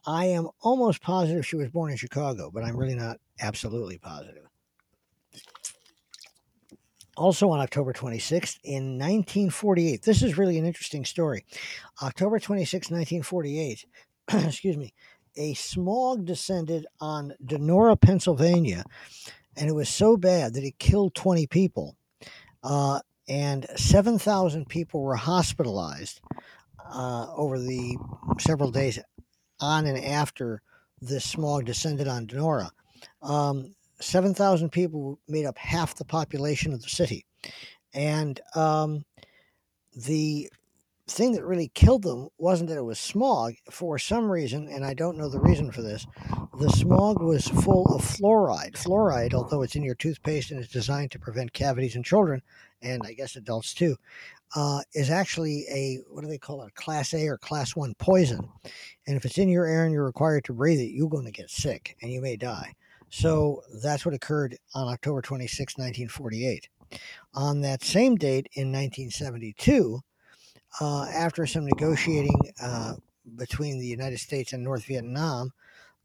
I 0.07 0.27
am 0.27 0.49
almost 0.61 1.03
positive 1.03 1.47
she 1.47 1.57
was 1.57 1.69
born 1.69 1.91
in 1.91 1.97
Chicago, 1.97 2.51
but 2.53 2.65
I'm 2.65 2.77
really 2.77 2.95
not 2.95 3.19
absolutely 3.41 3.99
positive. 3.99 4.45
Also 7.17 7.51
on 7.51 7.59
October 7.59 7.93
26th 7.93 8.59
in 8.63 8.97
1948, 8.97 10.03
this 10.03 10.23
is 10.23 10.39
really 10.39 10.57
an 10.57 10.65
interesting 10.65 11.05
story. 11.05 11.45
October 12.01 12.39
26, 12.39 12.91
1948, 12.91 13.85
excuse 14.33 14.77
me, 14.77 14.93
a 15.37 15.55
smog 15.55 16.27
descended 16.27 16.87
on 17.01 17.33
Donora, 17.45 18.01
Pennsylvania, 18.01 18.85
and 19.57 19.69
it 19.69 19.75
was 19.75 19.89
so 19.89 20.17
bad 20.17 20.55
that 20.55 20.65
it 20.65 20.79
killed 20.79 21.15
20 21.15 21.47
people. 21.47 21.97
Uh, 22.63 23.01
and 23.29 23.67
7,000 23.77 24.69
people 24.69 25.03
were 25.03 25.17
hospitalized 25.17 26.21
uh, 26.91 27.27
over 27.37 27.59
the 27.59 27.97
several 28.39 28.71
days 28.71 28.99
on 29.61 29.87
and 29.87 30.03
after 30.03 30.63
the 31.01 31.21
smog 31.21 31.67
descended 31.67 32.09
on 32.09 32.27
Donora. 32.27 32.71
Um, 33.23 33.75
7,000 34.01 34.71
people 34.71 35.19
made 35.29 35.45
up 35.45 35.59
half 35.59 35.95
the 35.95 36.05
population 36.05 36.73
of 36.73 36.83
the 36.83 36.89
city. 36.89 37.25
And 37.93 38.41
um, 38.55 39.05
the 39.95 40.51
thing 41.11 41.33
that 41.33 41.45
really 41.45 41.71
killed 41.75 42.03
them 42.03 42.29
wasn't 42.39 42.69
that 42.71 42.79
it 42.79 42.85
was 42.85 42.99
smog. 42.99 43.55
For 43.71 43.99
some 43.99 44.31
reason, 44.31 44.69
and 44.69 44.85
I 44.85 44.95
don't 44.95 45.17
know 45.17 45.29
the 45.29 45.41
reason 45.41 45.73
for 45.73 45.83
this, 45.83 46.07
the 46.59 46.71
smog 46.71 47.23
was 47.23 47.49
full 47.49 47.87
of 47.95 48.03
fluoride. 48.03 48.75
Fluoride, 48.75 49.35
although 49.35 49.63
it's 49.63 49.77
in 49.77 49.83
your 49.83 49.95
toothpaste 49.95 50.51
and 50.51 50.61
is 50.61 50.69
designed 50.69 51.11
to 51.13 51.19
prevent 51.19 51.53
cavities 51.53 51.97
in 51.97 52.03
children, 52.03 52.43
and 52.83 53.03
I 53.05 53.13
guess 53.13 53.37
adults 53.37 53.75
too, 53.75 53.97
uh, 54.55 54.81
is 54.95 55.11
actually 55.11 55.67
a 55.71 55.99
what 56.11 56.23
do 56.23 56.29
they 56.29 56.39
call 56.39 56.63
it? 56.63 56.75
Class 56.75 57.13
A 57.15 57.27
or 57.27 57.39
Class 57.39 57.77
One 57.77 57.95
poison. 57.99 58.49
And 59.07 59.17
if 59.17 59.25
it's 59.25 59.39
in 59.39 59.49
your 59.49 59.67
air 59.67 59.85
and 59.85 59.93
you're 59.93 60.05
required 60.05 60.45
to 60.45 60.53
breathe 60.53 60.81
it, 60.81 60.93
you're 60.93 61.09
going 61.09 61.27
to 61.27 61.33
get 61.33 61.51
sick 61.51 61.97
and 62.03 62.13
you 62.13 62.21
may 62.21 62.37
die. 62.37 62.75
So 63.11 63.63
that's 63.83 64.05
what 64.05 64.15
occurred 64.15 64.57
on 64.75 64.89
October 64.89 65.23
26, 65.23 65.79
1948. 65.79 66.69
On 67.35 67.61
that 67.61 67.83
same 67.83 68.17
date 68.17 68.49
in 68.53 68.73
1972, 68.73 70.01
uh, 70.81 71.07
after 71.15 71.47
some 71.47 71.65
negotiating 71.67 72.53
uh, 72.63 72.95
between 73.37 73.79
the 73.79 73.87
United 73.87 74.19
States 74.19 74.53
and 74.53 74.63
North 74.63 74.85
Vietnam, 74.85 75.53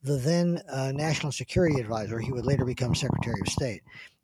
the 0.04 0.18
then 0.18 0.62
uh, 0.72 0.92
National 0.94 1.32
Security 1.32 1.80
Advisor, 1.80 2.20
he 2.20 2.32
would 2.32 2.46
later 2.46 2.66
become 2.66 2.94
Secretary 2.94 3.40
of 3.42 3.48
State, 3.48 3.82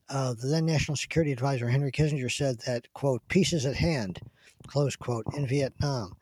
uh, 0.09 0.33
the 0.33 0.47
then 0.47 0.65
National 0.65 0.97
Security 0.97 1.31
Advisor 1.31 1.69
Henry 1.69 1.91
Kissinger 1.91 2.31
said 2.31 2.59
that, 2.65 2.91
quote, 2.93 3.21
peace 3.27 3.53
is 3.53 3.65
at 3.65 3.75
hand, 3.75 4.19
close 4.67 4.95
quote, 4.95 5.25
in 5.35 5.47
Vietnam. 5.47 6.15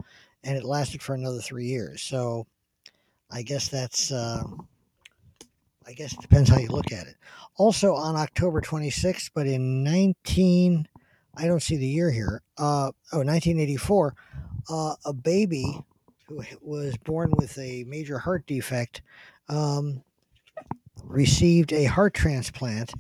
And 0.44 0.58
it 0.58 0.66
lasted 0.66 1.02
for 1.02 1.16
another 1.16 1.40
three 1.40 1.66
years. 1.66 2.02
So 2.02 2.46
I 3.32 3.42
guess 3.42 3.70
that's, 3.70 4.12
uh, 4.12 4.44
I 5.86 5.94
guess 5.94 6.14
it 6.14 6.22
depends 6.22 6.50
how 6.50 6.58
you 6.58 6.68
look 6.68 6.92
at 6.92 7.08
it. 7.08 7.16
Also 7.56 7.94
on 7.94 8.16
October 8.16 8.62
26th, 8.62 9.32
but 9.34 9.48
in 9.48 9.84
19, 9.84 10.88
I 11.38 11.46
don't 11.46 11.62
see 11.62 11.78
the 11.78 11.88
year 11.88 12.12
here, 12.12 12.42
uh, 12.58 12.92
oh, 13.14 13.20
1984, 13.20 14.16
uh, 14.70 14.96
a 15.06 15.14
baby 15.14 15.80
who 16.28 16.44
was 16.62 16.98
born 16.98 17.32
with 17.38 17.58
a 17.60 17.84
major 17.86 18.18
heart 18.18 18.46
defect 18.48 19.02
um, 19.48 20.04
received 21.04 21.72
a 21.74 21.86
heart 21.86 22.16
transplant 22.16 22.94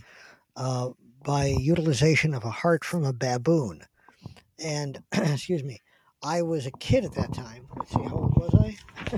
uh, 0.55 0.91
by 1.23 1.47
utilization 1.47 2.33
of 2.33 2.45
a 2.45 2.51
heart 2.51 2.85
from 2.85 3.03
a 3.03 3.11
baboon. 3.11 3.81
And, 4.59 5.01
excuse 5.11 5.63
me, 5.63 5.81
I 6.23 6.43
was 6.43 6.67
a 6.67 6.71
kid 6.71 7.05
at 7.05 7.13
that 7.15 7.33
time. 7.33 7.67
Let's 7.75 7.91
see, 7.91 8.03
how 8.03 8.15
old 8.15 8.35
was 8.35 8.55
I? 8.55 8.77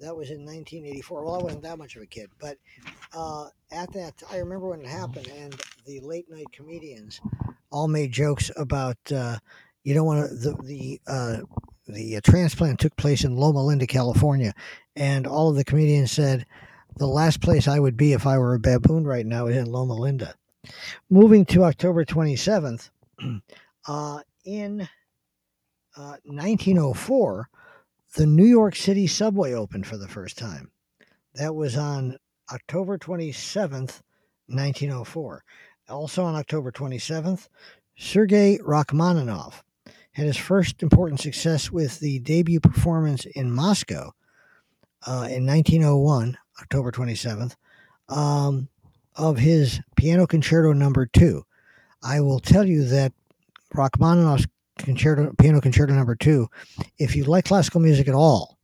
that 0.00 0.16
was 0.16 0.30
in 0.30 0.44
1984. 0.44 1.24
Well, 1.24 1.34
I 1.34 1.42
wasn't 1.42 1.62
that 1.62 1.78
much 1.78 1.96
of 1.96 2.02
a 2.02 2.06
kid, 2.06 2.30
but 2.40 2.56
uh, 3.14 3.48
at 3.70 3.92
that, 3.92 4.14
I 4.30 4.38
remember 4.38 4.68
when 4.68 4.80
it 4.80 4.88
happened, 4.88 5.28
and 5.28 5.54
the 5.86 6.00
late 6.00 6.30
night 6.30 6.50
comedians 6.52 7.20
all 7.72 7.88
made 7.88 8.12
jokes 8.12 8.50
about 8.56 8.98
uh, 9.10 9.38
you 9.82 9.94
don't 9.94 10.06
want 10.06 10.28
to 10.28 10.34
the 10.36 10.56
the 10.62 11.00
uh, 11.06 11.36
the 11.88 12.16
uh, 12.16 12.20
transplant 12.22 12.78
took 12.78 12.94
place 12.96 13.24
in 13.24 13.36
Loma 13.36 13.62
Linda, 13.62 13.86
California, 13.86 14.52
and 14.94 15.26
all 15.26 15.50
of 15.50 15.56
the 15.56 15.64
comedians 15.64 16.12
said 16.12 16.46
the 16.96 17.06
last 17.06 17.40
place 17.40 17.66
I 17.66 17.80
would 17.80 17.96
be 17.96 18.12
if 18.12 18.26
I 18.26 18.38
were 18.38 18.54
a 18.54 18.60
baboon 18.60 19.04
right 19.04 19.26
now 19.26 19.46
is 19.46 19.56
in 19.56 19.66
Loma 19.66 19.94
Linda. 19.94 20.34
Moving 21.10 21.44
to 21.46 21.64
October 21.64 22.04
27th, 22.04 22.90
uh, 23.88 24.20
in 24.44 24.82
uh, 25.96 26.16
1904, 26.24 27.48
the 28.14 28.26
New 28.26 28.44
York 28.44 28.76
City 28.76 29.06
subway 29.06 29.54
opened 29.54 29.86
for 29.86 29.96
the 29.96 30.08
first 30.08 30.38
time. 30.38 30.70
That 31.34 31.54
was 31.54 31.76
on 31.76 32.18
October 32.52 32.98
27th, 32.98 34.02
1904. 34.48 35.44
Also 35.92 36.24
on 36.24 36.34
October 36.34 36.72
27th, 36.72 37.48
Sergei 37.98 38.58
Rachmaninoff 38.64 39.62
had 40.12 40.26
his 40.26 40.38
first 40.38 40.82
important 40.82 41.20
success 41.20 41.70
with 41.70 42.00
the 42.00 42.18
debut 42.20 42.60
performance 42.60 43.26
in 43.26 43.52
Moscow 43.52 44.12
uh, 45.06 45.28
in 45.30 45.44
1901, 45.46 46.38
October 46.62 46.92
27th, 46.92 47.56
um, 48.08 48.68
of 49.16 49.36
his 49.36 49.80
Piano 49.96 50.26
Concerto 50.26 50.72
Number 50.72 51.04
Two. 51.04 51.44
I 52.02 52.20
will 52.20 52.40
tell 52.40 52.66
you 52.66 52.84
that 52.86 53.12
Rachmaninoff's 53.74 54.46
concerto, 54.78 55.34
Piano 55.38 55.60
Concerto 55.60 55.92
Number 55.92 56.16
Two, 56.16 56.48
if 56.98 57.14
you 57.14 57.24
like 57.24 57.44
classical 57.44 57.80
music 57.80 58.08
at 58.08 58.14
all, 58.14 58.58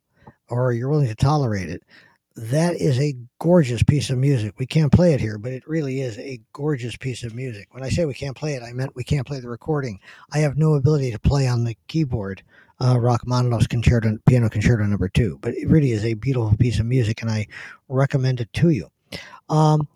or 0.49 0.73
you're 0.73 0.89
willing 0.89 1.09
to 1.09 1.15
tolerate 1.15 1.69
it, 1.69 1.83
that 2.39 2.77
is 2.77 3.01
a 3.01 3.17
gorgeous 3.41 3.83
piece 3.83 4.11
of 4.11 4.19
music. 4.19 4.55
We 4.59 4.67
can't 4.67 4.93
play 4.93 5.13
it 5.13 5.21
here, 5.21 5.39
but 5.39 5.53
it 5.53 5.67
really 5.67 6.01
is 6.01 6.17
a 6.19 6.41
gorgeous 6.53 6.97
piece 6.97 7.25
of 7.25 7.35
music. 7.35 7.69
When 7.73 7.83
I 7.83 7.89
say 7.89 8.05
we 8.05 8.15
can't 8.15 8.37
play 8.37 8.55
it, 8.55 8.63
I 8.63 8.73
meant 8.73 8.95
we 8.95 9.03
can't 9.03 9.27
play 9.27 9.41
the 9.41 9.49
recording. 9.49 9.99
I 10.33 10.39
have 10.39 10.57
no 10.57 10.75
ability 10.75 11.11
to 11.11 11.19
play 11.19 11.49
on 11.49 11.65
the 11.65 11.77
keyboard 11.89 12.45
uh, 12.81 12.97
Rachmaninoff's 12.97 13.67
concerto, 13.67 14.17
piano 14.27 14.49
concerto 14.49 14.85
number 14.85 15.09
two, 15.09 15.39
but 15.43 15.55
it 15.55 15.69
really 15.69 15.91
is 15.91 16.05
a 16.05 16.15
beautiful 16.15 16.57
piece 16.57 16.79
of 16.79 16.87
music, 16.87 17.23
and 17.23 17.31
I 17.31 17.47
recommend 17.89 18.41
it 18.41 18.53
to 18.53 18.71
you. 18.71 18.89
Um, 19.49 19.89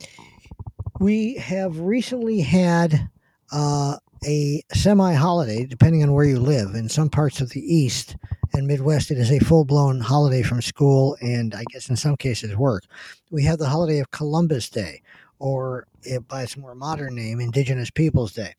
we 0.99 1.35
have 1.37 1.79
recently 1.79 2.41
had 2.41 3.09
uh, 3.53 3.99
a 4.25 4.63
semi 4.73 5.15
holiday, 5.15 5.67
depending 5.67 6.03
on 6.03 6.13
where 6.13 6.25
you 6.25 6.39
live. 6.39 6.75
In 6.75 6.89
some 6.89 7.09
parts 7.09 7.41
of 7.41 7.51
the 7.51 7.61
East 7.61 8.17
and 8.53 8.67
Midwest, 8.67 9.11
it 9.11 9.19
is 9.19 9.31
a 9.31 9.39
full 9.39 9.65
blown 9.65 10.01
holiday 10.01 10.43
from 10.43 10.63
school 10.63 11.17
and 11.21 11.55
I 11.55 11.65
guess 11.71 11.89
in 11.89 11.97
some 11.97 12.17
cases 12.17 12.57
work. 12.57 12.85
We 13.31 13.45
have 13.45 13.59
the 13.59 13.69
holiday 13.69 13.99
of 13.99 14.11
Columbus 14.11 14.69
Day, 14.69 15.03
or 15.39 15.87
by 16.29 16.43
its 16.43 16.57
more 16.57 16.75
modern 16.75 17.15
name, 17.15 17.41
Indigenous 17.41 17.91
Peoples 17.91 18.33
Day. 18.33 18.55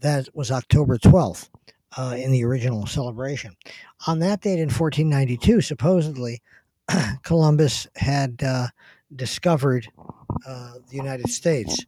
That 0.00 0.28
was 0.34 0.50
October 0.50 0.98
12th. 0.98 1.48
Uh, 1.96 2.14
in 2.16 2.30
the 2.30 2.44
original 2.44 2.86
celebration. 2.86 3.56
On 4.06 4.18
that 4.18 4.42
date 4.42 4.60
in 4.60 4.68
1492, 4.68 5.62
supposedly, 5.62 6.42
Columbus 7.22 7.88
had 7.96 8.42
uh, 8.42 8.66
discovered 9.16 9.88
uh, 10.46 10.74
the 10.90 10.96
United 10.96 11.30
States 11.30 11.86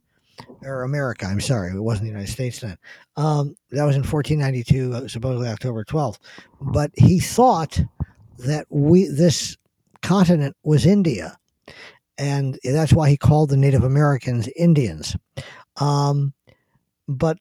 or 0.63 0.83
America. 0.83 1.27
I'm 1.27 1.41
sorry, 1.41 1.73
it 1.73 1.81
wasn't 1.81 2.05
the 2.05 2.13
United 2.13 2.31
States 2.31 2.61
then. 2.61 2.77
Um, 3.17 3.57
that 3.71 3.85
was 3.85 3.97
in 3.97 4.03
1492, 4.03 4.93
uh, 4.95 5.09
supposedly 5.09 5.49
October 5.49 5.85
12th. 5.85 6.19
But 6.61 6.91
he 6.97 7.19
thought 7.19 7.81
that 8.39 8.67
we 8.71 9.07
this 9.07 9.57
continent 10.03 10.57
was 10.63 10.87
India, 10.87 11.39
and 12.19 12.59
that's 12.65 12.93
why 12.93 13.11
he 13.11 13.17
called 13.17 13.51
the 13.51 13.57
Native 13.57 13.85
Americans 13.85 14.49
Indians. 14.57 15.17
Um, 15.77 16.33
but 17.09 17.39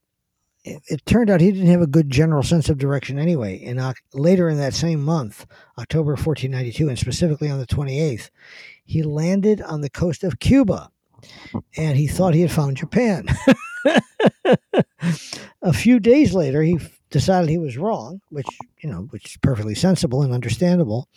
it, 0.64 1.06
turned 1.06 1.30
out 1.30 1.42
he 1.42 1.52
didn't 1.52 1.70
have 1.70 1.82
a 1.82 1.88
good 1.88 2.10
general 2.10 2.44
sense 2.44 2.70
of 2.70 2.78
direction 2.78 3.18
anyway. 3.18 3.56
In 3.56 3.80
uh, 3.80 3.94
later 4.14 4.50
in 4.50 4.58
that 4.58 4.74
same 4.74 5.04
month, 5.04 5.46
October 5.78 6.12
1492, 6.12 6.90
and 6.90 7.00
specifically 7.00 7.50
on 7.50 7.60
the 7.60 7.68
28th, 7.68 8.30
he 8.86 9.04
landed 9.04 9.62
on 9.62 9.82
the 9.82 9.90
coast 9.90 10.24
of 10.24 10.40
Cuba 10.40 10.90
and 11.77 11.97
he 11.97 12.08
thought 12.08 12.34
he 12.34 12.41
had 12.41 12.51
found 12.51 12.77
Japan. 12.77 13.27
a 15.62 15.73
few 15.73 15.99
days 15.99 16.34
later, 16.34 16.62
he 16.62 16.79
decided 17.10 17.49
he 17.49 17.58
was 17.58 17.77
wrong, 17.77 18.21
which 18.29 18.47
you 18.82 18.89
know, 18.89 19.08
which 19.10 19.25
is 19.25 19.38
perfectly 19.38 19.75
sensible 19.75 20.21
and 20.21 20.34
understandable, 20.34 21.08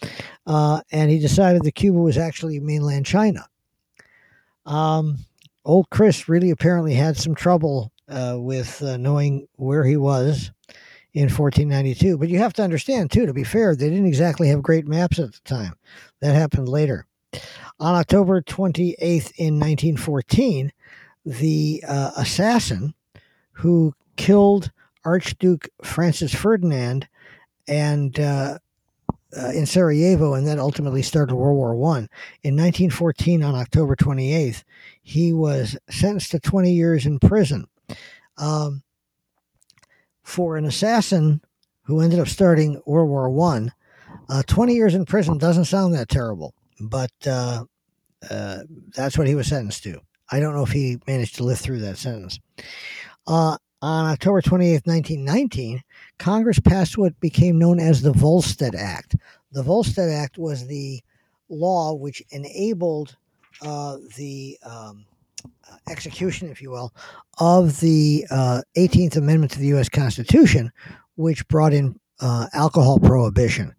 uh, 0.47 0.81
and 0.91 1.11
he 1.11 1.19
decided 1.19 1.63
that 1.65 1.75
Cuba 1.75 1.99
was 1.99 2.19
actually 2.19 2.61
mainland 2.61 3.07
China. 3.07 3.47
Um, 4.67 5.19
old 5.65 5.91
Chris 5.91 6.29
really 6.29 6.51
apparently 6.51 6.95
had 6.95 7.17
some 7.17 7.35
trouble 7.35 7.93
uh, 8.09 8.37
with 8.39 8.83
uh, 8.83 8.97
knowing 8.97 9.49
where 9.57 9.85
he 9.85 9.97
was 9.97 10.51
in 11.15 11.25
1492. 11.25 12.19
But 12.19 12.29
you 12.29 12.39
have 12.39 12.53
to 12.55 12.63
understand, 12.63 13.11
too, 13.11 13.27
to 13.27 13.33
be 13.33 13.45
fair, 13.45 13.75
they 13.75 13.91
didn't 13.91 14.07
exactly 14.07 14.49
have 14.49 14.63
great 14.63 14.87
maps 14.87 15.19
at 15.19 15.33
the 15.33 15.41
time. 15.45 15.75
That 16.21 16.35
happened 16.35 16.69
later. 16.69 17.07
On 17.81 17.95
October 17.95 18.43
28th 18.43 19.33
in 19.37 19.59
1914, 19.59 20.73
the 21.25 21.83
uh, 21.87 22.11
assassin 22.17 22.95
who 23.53 23.95
killed 24.17 24.71
Archduke 25.05 25.69
Francis 25.83 26.35
Ferdinand 26.35 27.09
and 27.67 28.19
uh, 28.19 28.59
uh, 29.37 29.51
in 29.51 29.67
Sarajevo, 29.67 30.35
and 30.35 30.47
then 30.47 30.59
ultimately 30.59 31.03
started 31.03 31.35
World 31.35 31.57
War 31.57 31.75
One. 31.75 32.09
In 32.43 32.55
1914, 32.55 33.43
on 33.43 33.55
October 33.55 33.97
28th, 33.97 34.63
he 35.03 35.33
was 35.33 35.77
sentenced 35.89 36.33
to 36.33 36.41
20 36.41 36.73
years 36.73 37.07
in 37.07 37.19
prison 37.19 37.67
um, 38.37 38.83
for 40.23 40.57
an 40.57 40.65
assassin 40.65 41.41
who 41.85 42.01
ended 42.01 42.19
up 42.21 42.29
starting 42.29 42.81
World 42.85 43.09
War 43.09 43.31
One. 43.31 43.73
Uh, 44.29 44.43
20 44.47 44.75
years 44.75 44.95
in 44.95 45.05
prison 45.05 45.39
doesn't 45.39 45.65
sound 45.65 45.95
that 45.95 46.09
terrible, 46.09 46.55
but 46.89 47.11
uh, 47.27 47.65
uh, 48.31 48.59
that's 48.95 49.19
what 49.19 49.27
he 49.27 49.35
was 49.35 49.49
sentenced 49.49 49.83
to. 49.85 50.01
I 50.31 50.41
don't 50.41 50.55
know 50.55 50.63
if 50.63 50.73
he 50.73 50.99
managed 51.07 51.37
to 51.37 51.45
live 51.45 51.59
through 51.59 51.81
that 51.81 51.99
sentence. 51.99 52.39
Uh, 53.27 53.57
on 53.83 54.07
October 54.07 54.41
28, 54.41 54.87
1919, 54.87 55.83
Congress 56.19 56.61
passed 56.61 56.97
what 56.97 57.19
became 57.21 57.59
known 57.59 57.81
as 57.81 58.01
the 58.01 58.13
Volstead 58.13 58.75
Act. 58.75 59.17
The 59.51 59.63
Volstead 59.63 60.09
Act 60.09 60.39
was 60.39 60.67
the 60.67 61.03
law 61.49 61.93
which 61.93 62.23
enabled 62.31 63.17
uh, 63.61 63.99
the 64.17 64.57
um, 64.65 65.05
execution, 65.89 66.49
if 66.49 66.63
you 66.63 66.71
will, 66.71 66.95
of 67.39 67.81
the 67.81 68.25
uh, 68.31 68.63
18th 68.77 69.17
Amendment 69.17 69.53
to 69.53 69.59
the 69.59 69.67
U.S. 69.69 69.89
Constitution, 69.89 70.71
which 71.17 71.47
brought 71.49 71.73
in 71.73 71.99
uh, 72.21 72.47
alcohol 72.53 72.99
prohibition 72.99 73.75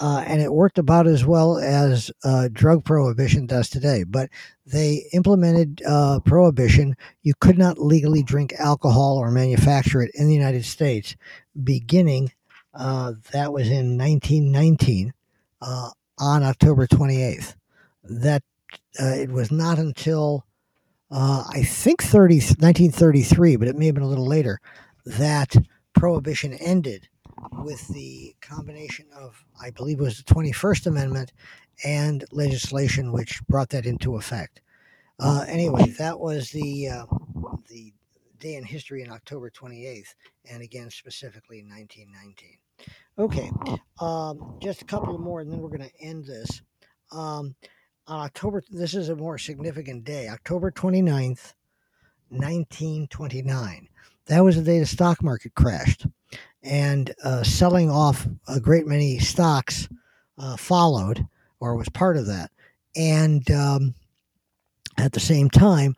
uh, 0.00 0.24
and 0.26 0.40
it 0.40 0.52
worked 0.52 0.78
about 0.78 1.06
as 1.06 1.26
well 1.26 1.58
as 1.58 2.10
uh, 2.24 2.48
drug 2.52 2.84
prohibition 2.84 3.44
does 3.46 3.68
today. 3.68 4.02
But 4.02 4.30
they 4.64 5.04
implemented 5.12 5.82
uh, 5.86 6.20
prohibition. 6.20 6.96
You 7.22 7.34
could 7.40 7.58
not 7.58 7.78
legally 7.78 8.22
drink 8.22 8.54
alcohol 8.58 9.18
or 9.18 9.30
manufacture 9.30 10.00
it 10.00 10.10
in 10.14 10.26
the 10.26 10.34
United 10.34 10.64
States 10.64 11.14
beginning, 11.62 12.32
uh, 12.74 13.12
that 13.32 13.52
was 13.52 13.68
in 13.68 13.98
1919, 13.98 15.12
uh, 15.60 15.90
on 16.18 16.42
October 16.42 16.86
28th. 16.86 17.54
That 18.04 18.42
uh, 18.98 19.04
it 19.04 19.30
was 19.30 19.50
not 19.50 19.78
until 19.78 20.46
I 21.12 21.64
think 21.66 22.02
30, 22.02 22.36
1933, 22.36 23.56
but 23.56 23.68
it 23.68 23.76
may 23.76 23.86
have 23.86 23.96
been 23.96 24.04
a 24.04 24.08
little 24.08 24.28
later, 24.28 24.60
that 25.04 25.56
prohibition 25.92 26.54
ended 26.54 27.08
with 27.52 27.86
the 27.88 28.34
combination 28.40 29.06
of, 29.14 29.44
I 29.60 29.70
believe 29.70 30.00
was 30.00 30.22
the 30.22 30.34
21st 30.34 30.86
Amendment 30.86 31.32
and 31.84 32.24
legislation 32.32 33.12
which 33.12 33.44
brought 33.46 33.70
that 33.70 33.86
into 33.86 34.16
effect. 34.16 34.60
Uh, 35.18 35.44
anyway, 35.48 35.90
that 35.98 36.18
was 36.18 36.50
the 36.50 36.88
uh, 36.88 37.04
the 37.68 37.92
day 38.38 38.54
in 38.54 38.64
history 38.64 39.02
in 39.02 39.10
October 39.10 39.50
28th, 39.50 40.14
and 40.50 40.62
again 40.62 40.88
specifically 40.90 41.62
1919. 41.62 42.58
Okay, 43.18 43.50
um, 44.00 44.56
just 44.62 44.80
a 44.80 44.86
couple 44.86 45.18
more, 45.18 45.40
and 45.40 45.52
then 45.52 45.60
we're 45.60 45.68
going 45.68 45.88
to 45.88 46.00
end 46.00 46.24
this. 46.24 46.62
Um, 47.12 47.54
on 48.06 48.20
October, 48.20 48.62
this 48.70 48.94
is 48.94 49.10
a 49.10 49.16
more 49.16 49.36
significant 49.36 50.04
day, 50.04 50.28
October 50.28 50.70
29th, 50.70 51.52
1929. 52.30 53.88
That 54.26 54.40
was 54.42 54.56
the 54.56 54.62
day 54.62 54.78
the 54.78 54.86
stock 54.86 55.22
market 55.22 55.54
crashed 55.54 56.06
and 56.62 57.14
uh, 57.24 57.42
selling 57.42 57.90
off 57.90 58.26
a 58.48 58.60
great 58.60 58.86
many 58.86 59.18
stocks 59.18 59.88
uh, 60.38 60.56
followed 60.56 61.26
or 61.60 61.76
was 61.76 61.88
part 61.88 62.16
of 62.16 62.26
that. 62.26 62.50
And 62.96 63.48
um, 63.50 63.94
at 64.98 65.12
the 65.12 65.20
same 65.20 65.48
time, 65.50 65.94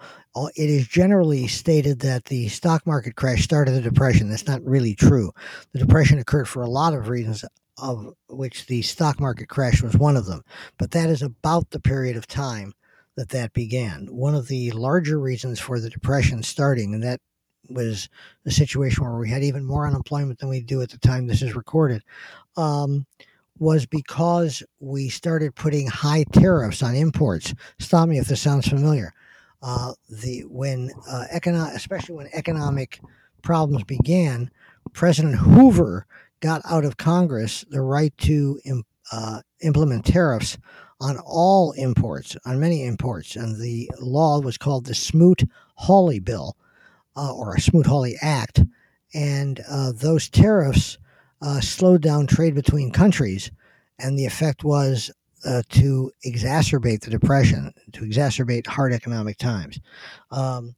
it 0.57 0.71
is 0.71 0.87
generally 0.89 1.47
stated 1.47 2.01
that 2.01 2.27
the 2.27 2.49
stock 2.49 2.87
market 2.87 3.17
crash 3.17 3.43
started 3.43 3.73
the 3.73 3.81
depression. 3.81 4.29
That's 4.29 4.47
not 4.47 4.65
really 4.65 4.95
true. 4.95 5.33
The 5.73 5.79
depression 5.79 6.19
occurred 6.19 6.49
for 6.49 6.63
a 6.63 6.71
lot 6.71 6.95
of 6.95 7.09
reasons, 7.09 7.45
of 7.79 8.15
which 8.29 8.67
the 8.67 8.83
stock 8.83 9.21
market 9.21 9.49
crash 9.49 9.83
was 9.83 9.97
one 9.97 10.17
of 10.17 10.27
them. 10.27 10.43
But 10.79 10.93
that 10.93 11.11
is 11.11 11.23
about 11.23 11.71
the 11.71 11.81
period 11.81 12.17
of 12.17 12.27
time 12.27 12.73
that 13.17 13.29
that 13.31 13.53
began. 13.53 14.07
One 14.11 14.35
of 14.35 14.49
the 14.49 14.71
larger 14.71 15.19
reasons 15.19 15.61
for 15.61 15.81
the 15.81 15.91
depression 15.91 16.43
starting, 16.43 16.95
and 16.95 17.03
that 17.03 17.21
was 17.69 18.09
a 18.47 18.51
situation 18.51 19.05
where 19.05 19.19
we 19.19 19.29
had 19.29 19.43
even 19.43 19.65
more 19.65 19.87
unemployment 19.87 20.39
than 20.39 20.49
we 20.49 20.61
do 20.61 20.83
at 20.83 20.91
the 20.91 20.99
time 20.99 21.27
this 21.27 21.43
is 21.43 21.55
recorded, 21.55 22.03
um, 22.57 23.07
was 23.59 23.87
because 23.87 24.63
we 24.81 25.09
started 25.09 25.55
putting 25.55 25.87
high 25.87 26.25
tariffs 26.33 26.83
on 26.83 26.95
imports. 26.95 27.55
Stop 27.79 28.09
me 28.09 28.19
if 28.19 28.27
this 28.27 28.41
sounds 28.41 28.69
familiar. 28.69 29.13
Uh, 29.63 29.93
the 30.09 30.41
when 30.49 30.91
uh, 31.09 31.25
economic, 31.31 31.75
especially 31.75 32.17
when 32.17 32.29
economic 32.33 33.01
problems 33.43 33.85
began, 33.85 34.51
President 34.93 35.37
Hoover 35.37 36.07
got 36.41 36.63
out 36.69 36.85
of 36.85 36.97
Congress 36.97 37.65
the 37.71 37.81
right 37.81 38.17
to 38.19 38.61
uh, 39.13 39.41
implement 39.61 40.05
tariffs 40.05 40.59
on 41.01 41.19
all 41.25 41.73
imports, 41.73 42.37
on 42.45 42.61
many 42.61 42.85
imports, 42.85 43.37
and 43.37 43.61
the 43.61 43.91
law 44.01 44.41
was 44.41 44.59
called 44.59 44.87
the 44.87 44.95
Smoot-Hawley 44.95 46.21
Bill, 46.21 46.57
uh, 47.17 47.33
or 47.35 47.55
a 47.55 47.61
Smoot-Hawley 47.61 48.17
Act, 48.21 48.61
and 49.15 49.61
uh, 49.69 49.93
those 49.93 50.29
tariffs 50.29 50.99
uh, 51.43 51.61
slowed 51.61 52.03
down 52.03 52.27
trade 52.27 52.55
between 52.55 52.91
countries, 52.91 53.51
and 53.99 54.19
the 54.19 54.27
effect 54.27 54.65
was 54.65 55.11
uh, 55.45 55.63
to 55.71 56.11
exacerbate 56.25 57.01
the 57.01 57.11
depression, 57.11 57.73
to 57.93 58.03
exacerbate 58.03 58.67
hard 58.67 58.93
economic 58.93 59.39
times. 59.39 59.79
Um, 60.31 60.75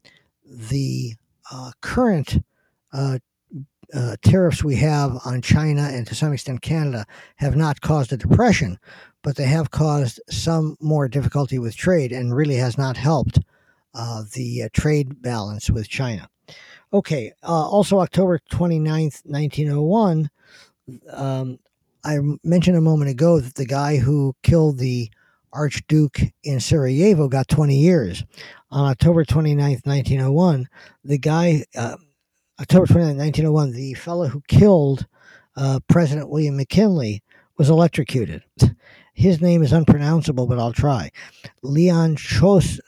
the 0.46 1.14
uh, 1.52 1.72
current 1.80 2.38
uh, 2.92 3.18
tariffs 4.22 4.64
we 4.64 4.76
have 4.76 5.18
on 5.24 5.42
China 5.42 5.82
and 5.82 6.06
to 6.06 6.14
some 6.14 6.32
extent 6.32 6.62
Canada 6.62 7.04
have 7.36 7.56
not 7.56 7.80
caused 7.80 8.12
a 8.12 8.16
depression, 8.16 8.78
but 9.22 9.36
they 9.36 9.46
have 9.46 9.70
caused 9.70 10.20
some 10.30 10.76
more 10.80 11.08
difficulty 11.08 11.58
with 11.58 11.76
trade 11.76 12.12
and 12.12 12.34
really 12.34 12.56
has 12.56 12.78
not 12.78 12.96
helped 12.96 13.38
the 13.94 14.64
uh, 14.64 14.68
trade 14.72 15.22
balance 15.22 15.70
with 15.70 15.88
China. 15.88 16.28
Okay, 16.92 17.32
uh, 17.42 17.68
also 17.68 17.98
October 17.98 18.40
29th, 18.50 19.22
1901, 19.24 20.30
um, 21.10 21.58
I 22.04 22.18
mentioned 22.42 22.76
a 22.76 22.82
moment 22.82 23.10
ago 23.10 23.40
that 23.40 23.54
the 23.54 23.64
guy 23.64 23.96
who 23.96 24.36
killed 24.42 24.78
the 24.78 25.10
Archduke 25.52 26.20
in 26.42 26.60
Sarajevo 26.60 27.28
got 27.28 27.48
20 27.48 27.76
years. 27.76 28.24
On 28.70 28.90
October 28.90 29.24
29th, 29.24 29.86
1901, 29.86 30.68
the 31.04 31.18
guy, 31.18 31.64
uh, 31.76 31.96
October 32.60 32.86
29th, 32.86 33.16
1901, 33.16 33.72
the 33.72 33.94
fellow 33.94 34.28
who 34.28 34.42
killed 34.48 35.06
uh, 35.56 35.80
President 35.88 36.28
William 36.28 36.56
McKinley 36.56 37.22
was 37.56 37.70
electrocuted. 37.70 38.42
His 39.14 39.40
name 39.40 39.62
is 39.62 39.72
unpronounceable, 39.72 40.46
but 40.46 40.58
I'll 40.58 40.72
try. 40.72 41.10
Leon 41.62 42.16
Chos, 42.16 42.80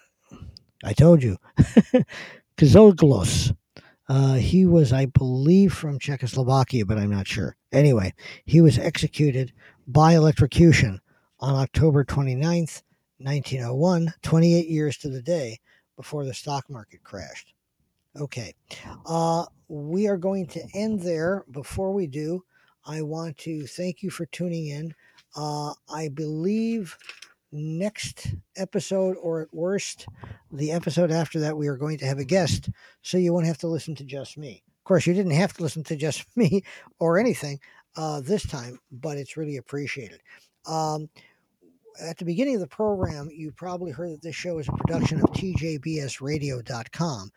I 0.87 0.92
told 0.92 1.20
you, 1.20 1.37
Kazoglos. 2.57 3.55
Uh, 4.09 4.35
he 4.35 4.66
was, 4.66 4.92
I 4.92 5.07
believe, 5.07 5.72
from 5.72 5.99
Czechoslovakia, 5.99 6.87
but 6.87 6.96
I'm 6.96 7.11
not 7.11 7.27
sure. 7.27 7.57
Anyway, 7.72 8.14
he 8.44 8.61
was 8.61 8.79
executed 8.79 9.53
by 9.88 10.14
electrocution 10.14 11.01
on 11.40 11.57
October 11.57 12.05
29th, 12.05 12.83
1901, 13.18 14.14
28 14.22 14.68
years 14.68 14.96
to 14.99 15.09
the 15.09 15.20
day 15.20 15.59
before 15.96 16.25
the 16.25 16.33
stock 16.33 16.70
market 16.70 17.03
crashed. 17.03 17.53
Okay, 18.14 18.55
uh, 19.07 19.44
we 19.66 20.07
are 20.07 20.16
going 20.16 20.46
to 20.46 20.62
end 20.72 21.01
there. 21.01 21.44
Before 21.51 21.92
we 21.92 22.07
do, 22.07 22.44
I 22.87 23.03
want 23.03 23.38
to 23.38 23.66
thank 23.66 24.05
you 24.05 24.11
for 24.11 24.27
tuning 24.27 24.68
in. 24.68 24.94
Uh, 25.35 25.72
I 25.92 26.09
believe 26.14 26.96
next 27.52 28.35
episode, 28.56 29.16
or 29.20 29.42
at 29.42 29.52
worst, 29.52 30.06
the 30.52 30.72
episode 30.72 31.11
after 31.11 31.40
that, 31.40 31.56
we 31.56 31.68
are 31.68 31.76
going 31.76 31.98
to 31.98 32.06
have 32.06 32.18
a 32.18 32.24
guest, 32.24 32.70
so 33.02 33.18
you 33.18 33.32
won't 33.32 33.46
have 33.46 33.59
to 33.59 33.68
listen 33.68 33.94
to 33.96 34.04
just 34.04 34.37
me. 34.37 34.62
Of 34.80 34.85
course, 34.85 35.06
you 35.06 35.14
didn't 35.14 35.32
have 35.32 35.52
to 35.54 35.62
listen 35.62 35.85
to 35.85 35.96
just 35.96 36.24
me 36.37 36.62
or 36.98 37.18
anything 37.18 37.61
uh, 37.96 38.20
this 38.20 38.46
time, 38.46 38.78
but 38.90 39.16
it's 39.16 39.37
really 39.37 39.56
appreciated. 39.56 40.20
Um, 40.66 41.09
at 42.00 42.18
the 42.18 42.24
beginning 42.24 42.56
of 42.56 42.61
the 42.61 42.66
program, 42.66 43.28
you 43.30 43.52
probably 43.52 43.90
heard 43.90 44.11
that 44.11 44.22
this 44.22 44.35
show 44.35 44.59
is 44.59 44.68
a 44.68 44.72
production 44.72 45.20
of 45.20 45.30
tjbsradio.com. 45.30 47.30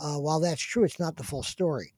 Uh, 0.00 0.16
while 0.16 0.40
that's 0.40 0.62
true, 0.62 0.84
it's 0.84 1.00
not 1.00 1.16
the 1.16 1.24
full 1.24 1.42
story. 1.42 1.92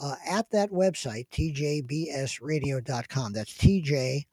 Uh, 0.00 0.14
at 0.28 0.50
that 0.50 0.70
website, 0.70 1.28
tjbsradio.com, 1.30 3.32
that's 3.32 3.56
TJ, 3.56 4.26